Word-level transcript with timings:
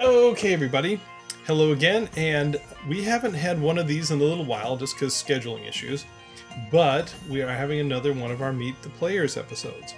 Okay, 0.00 0.54
everybody. 0.54 1.00
Hello 1.46 1.72
again, 1.72 2.08
and 2.16 2.60
we 2.88 3.02
haven't 3.02 3.34
had 3.34 3.60
one 3.60 3.76
of 3.76 3.88
these 3.88 4.10
in 4.12 4.20
a 4.20 4.24
little 4.24 4.44
while 4.44 4.76
just 4.76 4.94
because 4.94 5.12
scheduling 5.12 5.68
issues, 5.68 6.06
but 6.70 7.14
we 7.28 7.42
are 7.42 7.48
having 7.48 7.80
another 7.80 8.12
one 8.12 8.30
of 8.30 8.42
our 8.42 8.52
Meet 8.52 8.80
the 8.82 8.88
Players 8.90 9.36
episodes. 9.36 9.94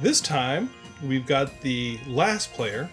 This 0.00 0.20
time, 0.20 0.70
we've 1.02 1.26
got 1.26 1.60
the 1.60 1.98
last 2.06 2.52
player, 2.52 2.90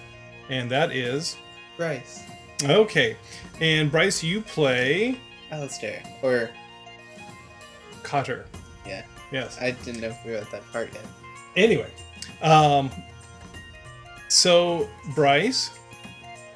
and 0.50 0.70
that 0.72 0.92
is. 0.92 1.38
Bryce. 1.78 2.24
Okay, 2.64 3.16
and 3.62 3.92
Bryce, 3.92 4.24
you 4.24 4.42
play. 4.42 5.20
Alistair. 5.52 6.04
Or. 6.22 6.50
Cotter. 8.04 8.46
Yeah. 8.86 9.04
Yes. 9.32 9.58
I 9.62 9.72
didn't 9.72 10.02
know 10.02 10.10
if 10.10 10.26
we 10.26 10.32
were 10.32 10.38
at 10.38 10.52
that 10.52 10.70
part 10.72 10.94
yet. 10.94 11.06
Anyway, 11.56 11.92
um, 12.42 12.92
so 14.28 14.90
Bryce, 15.16 15.72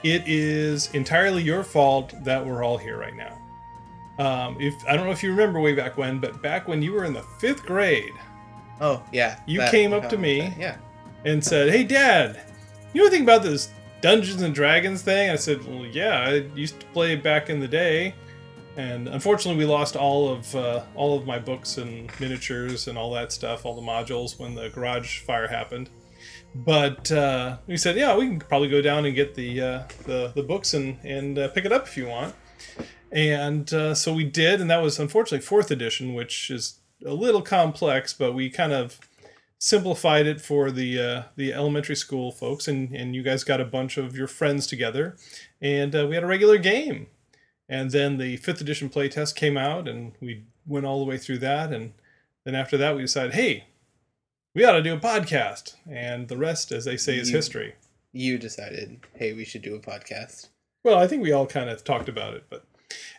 it 0.03 0.23
is 0.27 0.93
entirely 0.93 1.41
your 1.41 1.63
fault 1.63 2.13
that 2.23 2.45
we're 2.45 2.63
all 2.63 2.77
here 2.77 2.97
right 2.97 3.15
now. 3.15 3.37
Um, 4.19 4.57
if 4.59 4.75
I 4.87 4.95
don't 4.95 5.05
know 5.05 5.11
if 5.11 5.23
you 5.23 5.31
remember 5.31 5.59
way 5.59 5.73
back 5.73 5.97
when, 5.97 6.19
but 6.19 6.41
back 6.41 6.67
when 6.67 6.81
you 6.81 6.93
were 6.93 7.03
in 7.05 7.13
the 7.13 7.23
fifth 7.39 7.65
grade, 7.65 8.11
Oh, 8.81 9.01
yeah. 9.11 9.39
You 9.47 9.59
that- 9.59 9.71
came 9.71 9.93
up 9.93 10.09
to 10.09 10.17
me. 10.17 10.41
that- 10.41 10.59
Yeah. 10.59 10.75
and 11.25 11.43
said, 11.43 11.69
"Hey, 11.69 11.83
Dad, 11.83 12.39
you 12.93 13.01
know 13.01 13.07
anything 13.07 13.23
about 13.23 13.43
this 13.43 13.69
Dungeons 14.01 14.41
and 14.41 14.53
Dragons 14.53 15.01
thing?" 15.01 15.29
I 15.29 15.35
said, 15.35 15.65
"Well, 15.65 15.85
yeah, 15.85 16.19
I 16.27 16.33
used 16.55 16.79
to 16.81 16.85
play 16.87 17.15
back 17.15 17.49
in 17.49 17.59
the 17.59 17.67
day." 17.67 18.13
And 18.75 19.07
unfortunately, 19.07 19.63
we 19.63 19.71
lost 19.71 19.95
all 19.95 20.29
of 20.29 20.53
uh, 20.55 20.81
all 20.95 21.17
of 21.17 21.25
my 21.25 21.37
books 21.39 21.77
and 21.77 22.09
miniatures 22.19 22.87
and 22.87 22.97
all 22.97 23.11
that 23.13 23.31
stuff, 23.31 23.65
all 23.65 23.75
the 23.75 23.81
modules 23.87 24.37
when 24.39 24.55
the 24.55 24.69
garage 24.69 25.19
fire 25.19 25.47
happened. 25.47 25.89
But 26.55 27.11
uh, 27.11 27.57
we 27.67 27.77
said, 27.77 27.95
"Yeah, 27.95 28.15
we 28.17 28.27
can 28.27 28.39
probably 28.39 28.69
go 28.69 28.81
down 28.81 29.05
and 29.05 29.15
get 29.15 29.35
the 29.35 29.61
uh, 29.61 29.83
the, 30.05 30.31
the 30.35 30.43
books 30.43 30.73
and 30.73 30.97
and 31.03 31.37
uh, 31.37 31.47
pick 31.49 31.65
it 31.65 31.71
up 31.71 31.87
if 31.87 31.95
you 31.97 32.07
want." 32.07 32.33
And 33.13 33.71
uh, 33.71 33.93
so 33.93 34.11
we 34.11 34.23
did, 34.23 34.59
and 34.59 34.69
that 34.71 34.81
was 34.81 34.97
unfortunately 34.99 35.45
fourth 35.45 35.69
edition, 35.69 36.15
which 36.15 36.49
is 36.49 36.79
a 37.05 37.13
little 37.13 37.43
complex, 37.43 38.11
but 38.13 38.33
we 38.33 38.49
kind 38.49 38.73
of 38.73 38.99
simplified 39.59 40.25
it 40.25 40.41
for 40.41 40.71
the 40.71 40.99
uh, 40.99 41.23
the 41.35 41.53
elementary 41.53 41.95
school 41.95 42.31
folks, 42.31 42.67
and 42.67 42.91
and 42.95 43.15
you 43.15 43.21
guys 43.21 43.43
got 43.43 43.61
a 43.61 43.65
bunch 43.65 43.97
of 43.97 44.17
your 44.17 44.25
friends 44.27 44.65
together, 44.65 45.15
and 45.61 45.95
uh, 45.95 46.07
we 46.07 46.15
had 46.15 46.23
a 46.23 46.27
regular 46.27 46.57
game, 46.57 47.05
and 47.69 47.91
then 47.91 48.17
the 48.17 48.37
fifth 48.37 48.61
edition 48.61 48.89
playtest 48.89 49.35
came 49.35 49.57
out, 49.57 49.87
and 49.87 50.13
we 50.19 50.45
went 50.65 50.85
all 50.87 50.99
the 50.99 51.09
way 51.09 51.19
through 51.19 51.37
that, 51.37 51.71
and 51.71 51.93
then 52.45 52.55
after 52.55 52.77
that 52.77 52.95
we 52.95 53.01
decided, 53.03 53.35
hey, 53.35 53.65
we 54.55 54.65
ought 54.65 54.71
to 54.73 54.81
do 54.81 54.95
a 54.95 54.99
podcast, 54.99 55.75
and 55.87 56.29
the 56.29 56.37
rest, 56.37 56.71
as 56.71 56.85
they 56.85 56.97
say, 56.97 57.17
is 57.17 57.29
You- 57.29 57.35
history. 57.37 57.75
You 58.15 58.37
decided, 58.37 58.99
hey, 59.15 59.33
we 59.33 59.43
should 59.45 59.61
do 59.63 59.75
a 59.75 59.79
podcast. 59.79 60.49
Well, 60.83 60.97
I 60.99 61.07
think 61.07 61.23
we 61.23 61.31
all 61.31 61.47
kind 61.47 61.69
of 61.69 61.83
talked 61.83 62.07
about 62.09 62.35
it, 62.35 62.43
but 62.49 62.63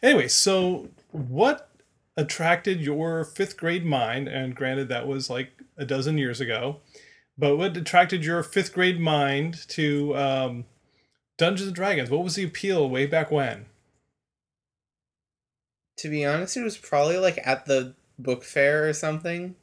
anyway, 0.03 0.28
so 0.28 0.89
what 1.12 1.70
attracted 2.17 2.80
your 2.80 3.25
fifth 3.25 3.56
grade 3.56 3.84
mind? 3.84 4.28
And 4.28 4.55
granted, 4.55 4.89
that 4.89 5.06
was 5.06 5.31
like 5.31 5.50
a 5.77 5.84
dozen 5.84 6.19
years 6.19 6.41
ago, 6.41 6.81
but 7.36 7.56
what 7.56 7.77
attracted 7.77 8.25
your 8.25 8.42
fifth 8.42 8.72
grade 8.72 9.00
mind 9.00 9.69
to 9.69 10.16
um, 10.16 10.64
Dungeons 11.36 11.69
and 11.69 11.77
Dragons? 11.77 12.11
What 12.11 12.22
was 12.22 12.36
the 12.36 12.44
appeal 12.44 12.89
way 12.89 13.06
back 13.06 13.31
when? 13.31 13.66
To 15.98 16.09
be 16.09 16.25
honest, 16.25 16.56
it 16.56 16.62
was 16.62 16.77
probably 16.77 17.19
like 17.19 17.38
at 17.44 17.66
the 17.66 17.94
book 18.19 18.44
fair 18.44 18.88
or 18.88 18.93
something. 18.93 19.56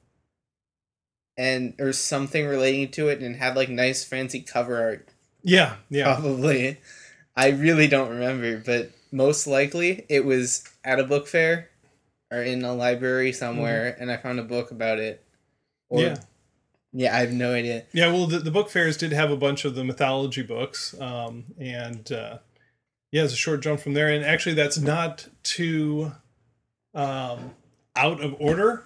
And 1.38 1.74
or 1.80 1.94
something 1.94 2.46
relating 2.46 2.92
to 2.92 3.08
it 3.08 3.22
and 3.22 3.38
had 3.38 3.56
like 3.56 3.70
nice 3.70 4.04
fancy 4.04 4.42
cover 4.42 4.80
art 4.80 5.10
Yeah, 5.42 5.78
yeah, 5.90 6.14
probably. 6.14 6.80
I 7.42 7.50
really 7.50 7.88
don't 7.88 8.10
remember, 8.10 8.58
but 8.58 8.92
most 9.12 9.48
likely 9.48 10.06
it 10.10 10.24
was 10.26 10.64
at 10.84 11.00
a 11.00 11.04
book 11.04 11.28
fair 11.28 11.70
or 12.32 12.42
in 12.42 12.64
a 12.64 12.74
library 12.74 13.34
somewhere, 13.34 13.96
and 14.00 14.12
I 14.12 14.18
found 14.18 14.40
a 14.40 14.44
book 14.44 14.72
about 14.72 15.00
it. 15.00 15.24
Or, 15.90 16.00
Mm-hmm. 16.00 16.16
yeah, 16.16 16.22
yeah, 16.94 17.16
I 17.16 17.20
have 17.20 17.34
no 17.34 17.54
idea. 17.54 17.84
yeah. 17.94 18.08
Well, 18.08 18.28
the, 18.28 18.40
the 18.40 18.52
book 18.52 18.70
fairs 18.70 18.96
did 18.98 19.12
have 19.14 19.32
a 19.32 19.36
bunch 19.38 19.66
of 19.66 19.76
the 19.76 19.84
mythology 19.84 20.42
books, 20.44 20.94
um, 21.02 21.46
and 21.60 22.10
uh, 22.12 22.38
yeah, 23.12 23.24
it's 23.24 23.34
a 23.34 23.38
short 23.38 23.62
jump 23.62 23.80
from 23.82 23.94
there. 23.94 24.10
And 24.10 24.24
actually, 24.24 24.56
that's 24.56 24.78
not 24.78 25.28
too 25.44 26.12
um, 26.94 27.52
out 27.96 28.22
of 28.24 28.36
order 28.40 28.84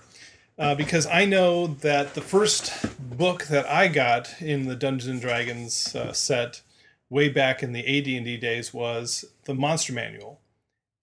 uh, 0.57 0.73
because 0.75 1.05
I 1.07 1.25
know 1.25 1.67
that 1.67 2.13
the 2.15 2.21
first 2.21 2.71
book 3.17 3.45
that 3.45 3.69
I 3.69 3.87
got 3.87 4.41
in 4.41 4.67
the 4.67 4.75
Dungeons 4.75 5.07
and 5.11 5.21
Dragons 5.21 5.95
uh, 5.95 6.13
set 6.13 6.61
way 7.09 7.29
back 7.29 7.61
in 7.61 7.71
the 7.71 7.81
AD&D 7.81 8.37
days 8.37 8.73
was 8.73 9.25
the 9.45 9.53
Monster 9.53 9.93
Manual, 9.93 10.39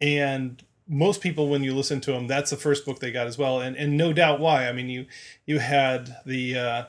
and 0.00 0.62
most 0.88 1.20
people, 1.20 1.48
when 1.48 1.62
you 1.62 1.74
listen 1.74 2.00
to 2.02 2.12
them, 2.12 2.26
that's 2.26 2.50
the 2.50 2.56
first 2.56 2.84
book 2.84 2.98
they 2.98 3.12
got 3.12 3.26
as 3.26 3.38
well, 3.38 3.60
and 3.60 3.76
and 3.76 3.96
no 3.96 4.12
doubt 4.12 4.40
why. 4.40 4.68
I 4.68 4.72
mean, 4.72 4.88
you 4.88 5.06
you 5.46 5.58
had 5.58 6.16
the 6.26 6.58
uh, 6.58 6.84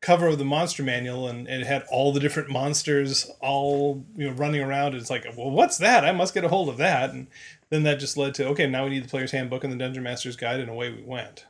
cover 0.00 0.26
of 0.26 0.38
the 0.38 0.44
Monster 0.44 0.82
Manual, 0.82 1.28
and, 1.28 1.46
and 1.46 1.62
it 1.62 1.66
had 1.66 1.84
all 1.90 2.12
the 2.12 2.20
different 2.20 2.50
monsters 2.50 3.30
all 3.40 4.04
you 4.16 4.28
know 4.28 4.34
running 4.34 4.62
around. 4.62 4.94
It's 4.94 5.10
like, 5.10 5.24
well, 5.36 5.50
what's 5.50 5.78
that? 5.78 6.04
I 6.04 6.12
must 6.12 6.34
get 6.34 6.44
a 6.44 6.48
hold 6.48 6.68
of 6.68 6.78
that, 6.78 7.10
and 7.10 7.26
then 7.70 7.82
that 7.84 8.00
just 8.00 8.16
led 8.16 8.34
to 8.34 8.46
okay, 8.48 8.66
now 8.66 8.84
we 8.84 8.90
need 8.90 9.04
the 9.04 9.08
player's 9.08 9.32
handbook 9.32 9.64
and 9.64 9.72
the 9.72 9.78
dungeon 9.78 10.02
master's 10.02 10.36
guide, 10.36 10.60
and 10.60 10.70
away 10.70 10.90
we 10.90 11.02
went. 11.02 11.46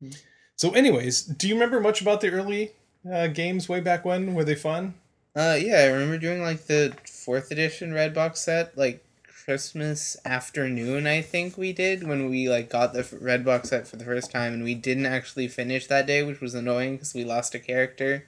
Hmm. 0.00 0.10
So, 0.56 0.70
anyways, 0.72 1.22
do 1.22 1.48
you 1.48 1.54
remember 1.54 1.80
much 1.80 2.00
about 2.00 2.20
the 2.20 2.30
early 2.30 2.72
uh, 3.10 3.28
games 3.28 3.68
way 3.68 3.80
back 3.80 4.04
when? 4.04 4.34
Were 4.34 4.44
they 4.44 4.54
fun? 4.54 4.94
Uh, 5.34 5.58
yeah, 5.60 5.76
I 5.78 5.86
remember 5.86 6.18
doing 6.18 6.42
like 6.42 6.66
the 6.66 6.94
fourth 7.06 7.50
edition 7.50 7.92
red 7.94 8.12
box 8.14 8.40
set, 8.40 8.76
like 8.76 9.04
Christmas 9.26 10.16
afternoon. 10.24 11.06
I 11.06 11.22
think 11.22 11.56
we 11.56 11.72
did 11.72 12.06
when 12.06 12.28
we 12.28 12.48
like 12.48 12.68
got 12.68 12.92
the 12.92 13.06
red 13.20 13.44
box 13.44 13.70
set 13.70 13.88
for 13.88 13.96
the 13.96 14.04
first 14.04 14.30
time, 14.30 14.52
and 14.52 14.62
we 14.64 14.74
didn't 14.74 15.06
actually 15.06 15.48
finish 15.48 15.86
that 15.86 16.06
day, 16.06 16.22
which 16.22 16.40
was 16.40 16.54
annoying 16.54 16.96
because 16.96 17.14
we 17.14 17.24
lost 17.24 17.54
a 17.54 17.58
character 17.58 18.26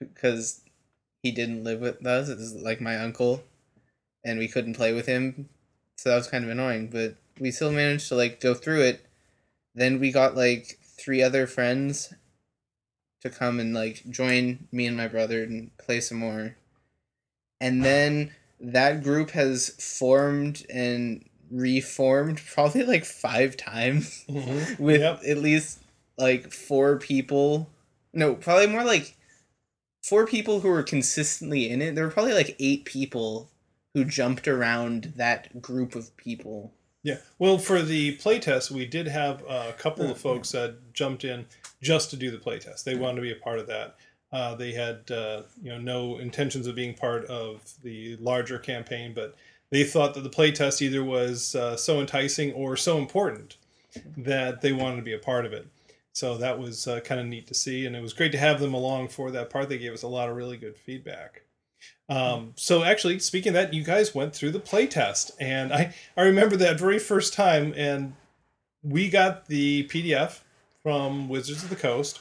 because 0.00 0.62
he 1.22 1.32
didn't 1.32 1.64
live 1.64 1.80
with 1.80 2.04
us. 2.06 2.28
It 2.28 2.38
was 2.38 2.54
like 2.54 2.80
my 2.80 2.96
uncle, 2.98 3.44
and 4.24 4.38
we 4.38 4.48
couldn't 4.48 4.74
play 4.76 4.92
with 4.94 5.06
him, 5.06 5.48
so 5.98 6.10
that 6.10 6.16
was 6.16 6.28
kind 6.28 6.44
of 6.44 6.50
annoying. 6.50 6.88
But 6.88 7.16
we 7.40 7.50
still 7.52 7.72
managed 7.72 8.08
to 8.08 8.16
like 8.16 8.40
go 8.40 8.54
through 8.54 8.82
it. 8.82 9.06
Then 9.74 10.00
we 10.00 10.12
got 10.12 10.36
like 10.36 10.78
three 10.84 11.22
other 11.22 11.46
friends 11.46 12.14
to 13.24 13.30
come 13.30 13.58
and 13.58 13.74
like 13.74 14.02
join 14.08 14.68
me 14.70 14.86
and 14.86 14.96
my 14.96 15.08
brother 15.08 15.42
and 15.42 15.76
play 15.78 16.00
some 16.00 16.18
more. 16.18 16.56
And 17.60 17.84
then 17.84 18.32
that 18.60 19.02
group 19.02 19.30
has 19.30 19.70
formed 19.70 20.64
and 20.68 21.24
reformed 21.50 22.40
probably 22.52 22.84
like 22.84 23.04
five 23.04 23.56
times 23.56 24.24
mm-hmm. 24.28 24.82
with 24.82 25.00
Yep. 25.00 25.22
at 25.26 25.38
least 25.38 25.80
like 26.18 26.52
four 26.52 26.98
people. 26.98 27.70
No, 28.12 28.34
probably 28.34 28.66
more 28.66 28.84
like 28.84 29.16
four 30.02 30.26
people 30.26 30.60
who 30.60 30.68
were 30.68 30.82
consistently 30.82 31.70
in 31.70 31.80
it. 31.80 31.94
There 31.94 32.04
were 32.04 32.10
probably 32.10 32.34
like 32.34 32.56
eight 32.58 32.84
people 32.84 33.50
who 33.94 34.04
jumped 34.04 34.46
around 34.46 35.14
that 35.16 35.62
group 35.62 35.94
of 35.94 36.14
people. 36.16 36.72
Yeah. 37.02 37.18
Well, 37.38 37.58
for 37.58 37.82
the 37.82 38.16
playtest, 38.18 38.70
we 38.70 38.86
did 38.86 39.08
have 39.08 39.42
a 39.48 39.74
couple 39.78 40.04
of 40.04 40.12
mm-hmm. 40.12 40.20
folks 40.20 40.52
that 40.52 40.92
jumped 40.92 41.24
in 41.24 41.46
just 41.84 42.10
to 42.10 42.16
do 42.16 42.30
the 42.30 42.38
playtest. 42.38 42.82
They 42.82 42.96
wanted 42.96 43.16
to 43.16 43.22
be 43.22 43.32
a 43.32 43.36
part 43.36 43.58
of 43.58 43.66
that. 43.68 43.96
Uh, 44.32 44.56
they 44.56 44.72
had 44.72 45.08
uh, 45.12 45.42
you 45.62 45.70
know 45.70 45.78
no 45.78 46.18
intentions 46.18 46.66
of 46.66 46.74
being 46.74 46.94
part 46.94 47.24
of 47.26 47.72
the 47.84 48.16
larger 48.16 48.58
campaign, 48.58 49.12
but 49.14 49.36
they 49.70 49.84
thought 49.84 50.14
that 50.14 50.22
the 50.22 50.30
playtest 50.30 50.82
either 50.82 51.04
was 51.04 51.54
uh, 51.54 51.76
so 51.76 52.00
enticing 52.00 52.52
or 52.52 52.76
so 52.76 52.98
important 52.98 53.56
that 54.16 54.60
they 54.60 54.72
wanted 54.72 54.96
to 54.96 55.02
be 55.02 55.12
a 55.12 55.18
part 55.18 55.46
of 55.46 55.52
it. 55.52 55.68
So 56.12 56.36
that 56.38 56.58
was 56.58 56.88
uh, 56.88 57.00
kind 57.00 57.20
of 57.20 57.26
neat 57.26 57.46
to 57.48 57.54
see, 57.54 57.86
and 57.86 57.94
it 57.94 58.02
was 58.02 58.12
great 58.12 58.32
to 58.32 58.38
have 58.38 58.60
them 58.60 58.74
along 58.74 59.08
for 59.08 59.30
that 59.30 59.50
part. 59.50 59.68
They 59.68 59.78
gave 59.78 59.92
us 59.92 60.02
a 60.02 60.08
lot 60.08 60.28
of 60.28 60.36
really 60.36 60.56
good 60.56 60.76
feedback. 60.76 61.42
Um, 62.08 62.52
so 62.56 62.84
actually, 62.84 63.18
speaking 63.18 63.50
of 63.50 63.54
that, 63.54 63.74
you 63.74 63.82
guys 63.82 64.14
went 64.14 64.34
through 64.34 64.52
the 64.52 64.60
playtest, 64.60 65.32
and 65.38 65.72
I 65.72 65.94
I 66.16 66.22
remember 66.22 66.56
that 66.56 66.78
very 66.78 66.98
first 66.98 67.34
time, 67.34 67.72
and 67.76 68.14
we 68.82 69.08
got 69.08 69.46
the 69.46 69.86
PDF 69.88 70.40
from 70.84 71.28
Wizards 71.28 71.64
of 71.64 71.70
the 71.70 71.76
Coast 71.76 72.20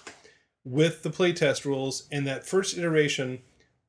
with 0.65 1.03
the 1.03 1.09
playtest 1.11 1.65
rules, 1.65 2.07
and 2.11 2.25
that 2.25 2.47
first 2.47 2.75
iteration 2.77 3.41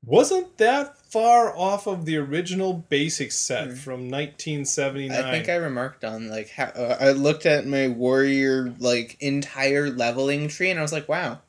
wasn't 0.04 0.58
that 0.58 0.98
far 0.98 1.56
off 1.56 1.86
of 1.86 2.04
the 2.04 2.16
original 2.16 2.74
basic 2.74 3.32
set 3.32 3.68
Hmm. 3.68 3.74
from 3.76 4.10
1979. 4.10 5.24
I 5.24 5.30
think 5.30 5.48
I 5.48 5.54
remarked 5.54 6.04
on 6.04 6.28
like 6.28 6.50
how 6.50 6.64
uh, 6.64 6.98
I 7.00 7.12
looked 7.12 7.46
at 7.46 7.66
my 7.66 7.88
warrior 7.88 8.74
like 8.78 9.16
entire 9.20 9.88
leveling 9.88 10.48
tree 10.48 10.68
and 10.70 10.78
I 10.78 10.82
was 10.82 10.92
like, 10.92 11.08
wow, 11.08 11.40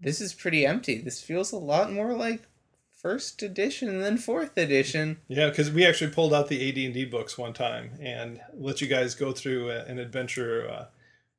this 0.00 0.20
is 0.20 0.34
pretty 0.34 0.66
empty. 0.66 0.98
This 0.98 1.22
feels 1.22 1.52
a 1.52 1.58
lot 1.58 1.92
more 1.92 2.14
like 2.14 2.42
first 2.94 3.42
edition 3.42 4.00
than 4.00 4.16
fourth 4.18 4.56
edition. 4.58 5.18
Yeah, 5.28 5.48
because 5.50 5.70
we 5.70 5.86
actually 5.86 6.10
pulled 6.10 6.34
out 6.34 6.48
the 6.48 6.68
AD 6.68 6.78
and 6.78 6.94
D 6.94 7.04
books 7.04 7.38
one 7.38 7.52
time 7.52 7.92
and 8.00 8.40
let 8.54 8.80
you 8.80 8.88
guys 8.88 9.14
go 9.14 9.30
through 9.32 9.70
a, 9.70 9.84
an 9.84 9.98
adventure 10.00 10.68
uh, 10.68 10.84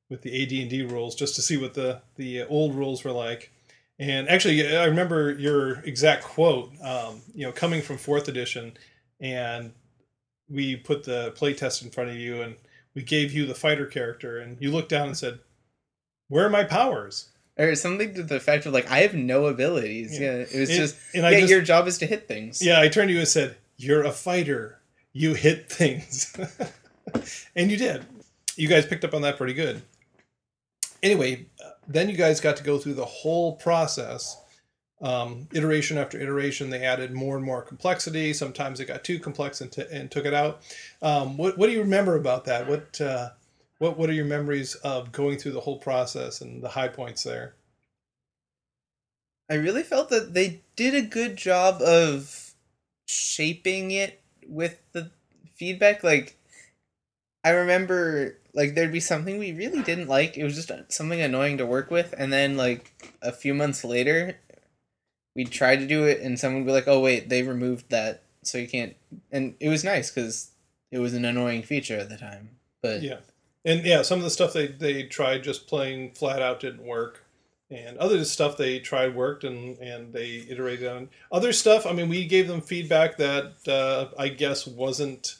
with 0.10 0.22
the 0.22 0.44
AD 0.44 0.52
and 0.52 0.70
D 0.70 0.84
rules 0.84 1.16
just 1.16 1.36
to 1.36 1.42
see 1.42 1.58
what 1.58 1.74
the 1.74 2.02
the 2.16 2.44
old 2.44 2.76
rules 2.76 3.04
were 3.04 3.12
like. 3.12 3.52
And 4.00 4.30
actually, 4.30 4.78
I 4.78 4.86
remember 4.86 5.32
your 5.32 5.80
exact 5.80 6.24
quote. 6.24 6.72
Um, 6.84 7.22
you 7.34 7.46
know, 7.46 7.52
coming 7.52 7.82
from 7.82 7.98
fourth 7.98 8.28
edition, 8.28 8.78
and 9.20 9.74
we 10.50 10.76
put 10.76 11.04
the 11.04 11.34
playtest 11.36 11.84
in 11.84 11.90
front 11.90 12.12
of 12.12 12.16
you, 12.16 12.42
and 12.42 12.56
we 12.94 13.02
gave 13.02 13.34
you 13.34 13.46
the 13.46 13.56
fighter 13.56 13.86
character, 13.86 14.38
and 14.40 14.58
you 14.62 14.72
looked 14.72 14.90
down 14.90 15.08
and 15.08 15.18
said, 15.18 15.40
"Where 16.28 16.46
are 16.46 16.50
my 16.50 16.64
powers?" 16.64 17.30
Or 17.60 17.74
something 17.74 18.14
to 18.14 18.22
the 18.22 18.36
effect 18.36 18.68
of 18.68 18.74
like, 18.74 18.90
I 18.92 19.00
have 19.00 19.16
no 19.16 19.48
abilities. 19.48 20.20
Yeah. 20.20 20.38
Yeah, 20.38 20.46
it 20.52 20.60
was 20.60 20.70
just 20.70 20.96
and 21.16 21.26
I 21.26 21.32
yeah. 21.32 21.40
just- 21.40 21.52
your 21.52 21.62
job 21.62 21.88
is 21.88 21.98
to 21.98 22.06
hit 22.06 22.28
things. 22.28 22.64
Yeah, 22.64 22.80
I 22.80 22.88
turned 22.88 23.10
to 23.10 23.14
you 23.14 23.20
and 23.20 23.28
said, 23.28 23.58
You're 23.78 24.04
a 24.04 24.12
fighter. 24.12 24.80
You 25.12 25.34
hit 25.34 25.68
things. 25.68 26.38
and 27.56 27.72
you 27.72 27.78
did. 27.78 28.06
You 28.56 28.68
guys 28.68 28.86
picked 28.86 29.04
up 29.04 29.16
on 29.16 29.24
that 29.24 29.38
pretty 29.38 29.54
good. 29.56 29.82
Anyway, 31.04 31.46
then 31.88 32.10
you 32.10 32.18
guys 32.18 32.40
got 32.42 32.58
to 32.58 32.64
go 32.64 32.78
through 32.78 32.96
the 32.96 33.06
whole 33.06 33.56
process. 33.56 34.42
Um, 35.00 35.48
iteration 35.54 35.98
after 35.98 36.20
iteration, 36.20 36.70
they 36.70 36.84
added 36.84 37.14
more 37.14 37.38
and 37.38 37.46
more 37.46 37.62
complexity. 37.62 38.34
Sometimes 38.34 38.80
it 38.80 38.88
got 38.88 39.04
too 39.04 39.20
complex 39.20 39.62
and, 39.62 39.72
t- 39.72 39.86
and 39.92 40.10
took 40.10 40.26
it 40.26 40.34
out. 40.34 40.62
Um, 41.02 41.38
what, 41.38 41.58
what 41.58 41.68
do 41.68 41.74
you 41.74 41.82
remember 41.82 42.16
about 42.16 42.46
that? 42.46 42.68
What, 42.68 43.00
uh, 43.00 43.30
what, 43.78 43.98
what 43.98 44.10
are 44.10 44.14
your 44.14 44.26
memories 44.26 44.74
of 44.76 45.12
going 45.12 45.38
through 45.38 45.52
the 45.52 45.62
whole 45.62 45.78
process 45.78 46.42
and 46.42 46.64
the 46.64 46.70
high 46.70 46.88
points 46.88 47.24
there? 47.24 47.54
I 49.50 49.56
really 49.56 49.84
felt 49.84 50.10
that 50.10 50.34
they 50.34 50.62
did 50.76 50.96
a 50.96 51.02
good 51.02 51.38
job 51.38 51.82
of 51.82 52.56
shaping 53.06 53.92
it 53.92 54.20
with 54.48 54.80
the 54.94 55.12
feedback. 55.56 56.04
Like, 56.04 56.38
I 57.44 57.52
remember, 57.52 58.40
like, 58.58 58.74
there'd 58.74 58.92
be 58.92 59.00
something 59.00 59.38
we 59.38 59.54
really 59.54 59.84
didn't 59.84 60.08
like. 60.08 60.36
It 60.36 60.44
was 60.44 60.56
just 60.56 60.72
something 60.92 61.22
annoying 61.22 61.60
to 61.60 61.66
work 61.66 61.92
with. 61.92 62.16
And 62.18 62.34
then, 62.34 62.58
like, 62.58 62.92
a 63.22 63.32
few 63.32 63.54
months 63.54 63.84
later, 63.84 64.40
we'd 65.36 65.52
try 65.52 65.76
to 65.76 65.86
do 65.86 66.06
it, 66.06 66.22
and 66.22 66.40
someone 66.40 66.64
would 66.64 66.68
be 66.68 66.74
like, 66.74 66.88
oh, 66.88 67.00
wait, 67.00 67.30
they 67.30 67.44
removed 67.44 67.92
that. 67.92 68.24
So 68.44 68.58
you 68.58 68.68
can't. 68.68 68.96
And 69.32 69.54
it 69.60 69.70
was 69.70 69.84
nice 69.84 70.10
because 70.10 70.54
it 70.92 70.98
was 70.98 71.14
an 71.14 71.24
annoying 71.24 71.62
feature 71.62 72.00
at 72.00 72.10
the 72.10 72.18
time. 72.18 72.50
But 72.82 73.04
Yeah, 73.04 73.18
and 73.64 73.86
yeah, 73.86 74.02
some 74.02 74.18
of 74.18 74.24
the 74.24 74.32
stuff 74.32 74.54
they 74.54 74.68
they 74.68 75.04
tried 75.04 75.44
just 75.44 75.68
playing 75.68 76.14
flat 76.14 76.42
out 76.42 76.60
didn't 76.60 76.86
work, 76.86 77.26
and 77.70 77.98
other 77.98 78.24
stuff 78.26 78.58
they 78.58 78.80
tried 78.80 79.16
worked 79.16 79.44
and 79.44 79.78
and 79.80 80.14
they 80.14 80.46
iterated 80.50 80.88
on. 80.88 81.10
Other 81.32 81.54
stuff, 81.54 81.86
I 81.86 81.92
mean, 81.92 82.10
we 82.10 82.26
gave 82.26 82.48
them 82.48 82.62
feedback 82.62 83.18
that 83.18 83.68
uh, 83.68 84.16
I 84.18 84.30
guess 84.30 84.66
wasn't 84.66 85.36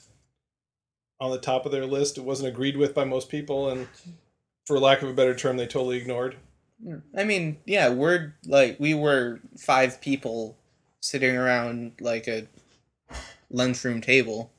on 1.20 1.30
the 1.30 1.38
top 1.38 1.66
of 1.66 1.72
their 1.72 1.86
list. 1.86 2.18
It 2.18 2.24
wasn't 2.24 2.48
agreed 2.48 2.76
with 2.76 2.94
by 2.94 3.04
most 3.04 3.28
people, 3.28 3.68
and 3.68 3.88
for 4.66 4.78
lack 4.78 5.02
of 5.02 5.08
a 5.08 5.14
better 5.14 5.34
term, 5.34 5.56
they 5.56 5.66
totally 5.66 5.98
ignored. 5.98 6.36
I 7.16 7.24
mean, 7.24 7.58
yeah, 7.66 7.88
we're 7.88 8.34
like 8.44 8.78
we 8.78 8.94
were 8.94 9.40
five 9.58 10.00
people 10.00 10.56
sitting 11.00 11.36
around 11.36 11.92
like 12.00 12.28
a 12.28 12.46
lunchroom 13.50 14.00
table. 14.00 14.52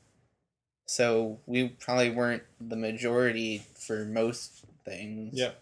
So 0.86 1.38
we 1.46 1.68
probably 1.68 2.10
weren't 2.10 2.42
the 2.60 2.76
majority 2.76 3.62
for 3.78 4.04
most 4.04 4.64
things. 4.84 5.34
Yeah. 5.34 5.52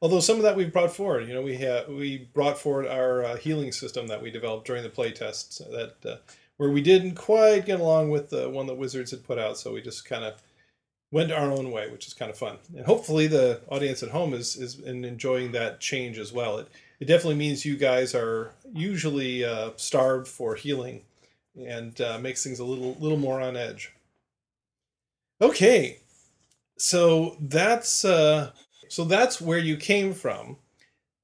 Although 0.00 0.20
some 0.20 0.36
of 0.36 0.42
that 0.42 0.56
we've 0.56 0.72
brought 0.72 0.94
forward, 0.94 1.26
you 1.26 1.34
know, 1.34 1.42
we 1.42 1.56
have 1.56 1.88
we 1.88 2.28
brought 2.32 2.58
forward 2.58 2.86
our 2.86 3.24
uh, 3.24 3.36
healing 3.36 3.72
system 3.72 4.06
that 4.06 4.22
we 4.22 4.30
developed 4.30 4.66
during 4.66 4.82
the 4.82 4.88
play 4.88 5.10
tests 5.10 5.58
that 5.58 5.96
uh, 6.04 6.16
where 6.56 6.70
we 6.70 6.80
didn't 6.80 7.14
quite 7.14 7.66
get 7.66 7.80
along 7.80 8.10
with 8.10 8.30
the 8.30 8.48
one 8.48 8.66
that 8.66 8.76
Wizards 8.76 9.10
had 9.10 9.24
put 9.24 9.38
out, 9.38 9.58
so 9.58 9.72
we 9.72 9.82
just 9.82 10.04
kind 10.08 10.24
of 10.24 10.34
went 11.16 11.32
our 11.32 11.50
own 11.50 11.70
way, 11.70 11.88
which 11.88 12.06
is 12.06 12.12
kind 12.12 12.30
of 12.30 12.36
fun. 12.36 12.58
And 12.76 12.84
hopefully 12.84 13.26
the 13.26 13.62
audience 13.70 14.02
at 14.02 14.10
home 14.10 14.34
is 14.34 14.54
is 14.56 14.78
enjoying 14.80 15.52
that 15.52 15.80
change 15.80 16.18
as 16.18 16.30
well. 16.30 16.58
It 16.58 16.68
it 17.00 17.06
definitely 17.06 17.36
means 17.36 17.64
you 17.64 17.76
guys 17.76 18.14
are 18.14 18.52
usually 18.74 19.42
uh, 19.42 19.70
starved 19.76 20.28
for 20.28 20.54
healing, 20.54 21.02
and 21.58 21.98
uh, 22.00 22.18
makes 22.18 22.44
things 22.44 22.60
a 22.60 22.64
little 22.64 22.94
little 23.00 23.16
more 23.16 23.40
on 23.40 23.56
edge. 23.56 23.94
Okay, 25.40 26.00
so 26.76 27.36
that's 27.40 28.04
uh, 28.04 28.50
so 28.88 29.04
that's 29.04 29.40
where 29.40 29.58
you 29.58 29.76
came 29.78 30.12
from. 30.12 30.58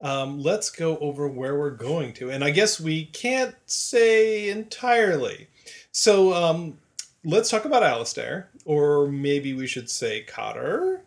Um, 0.01 0.41
let's 0.41 0.69
go 0.69 0.97
over 0.97 1.27
where 1.27 1.57
we're 1.57 1.77
going 1.91 2.13
to, 2.13 2.31
and 2.31 2.43
I 2.43 2.49
guess 2.49 2.79
we 2.79 3.05
can't 3.05 3.55
say 3.67 4.49
entirely. 4.49 5.47
So 5.91 6.33
um, 6.33 6.79
let's 7.23 7.49
talk 7.49 7.65
about 7.65 7.83
Alistair, 7.83 8.49
or 8.65 9.07
maybe 9.07 9.53
we 9.53 9.67
should 9.67 9.89
say 9.89 10.21
Cotter. 10.21 11.03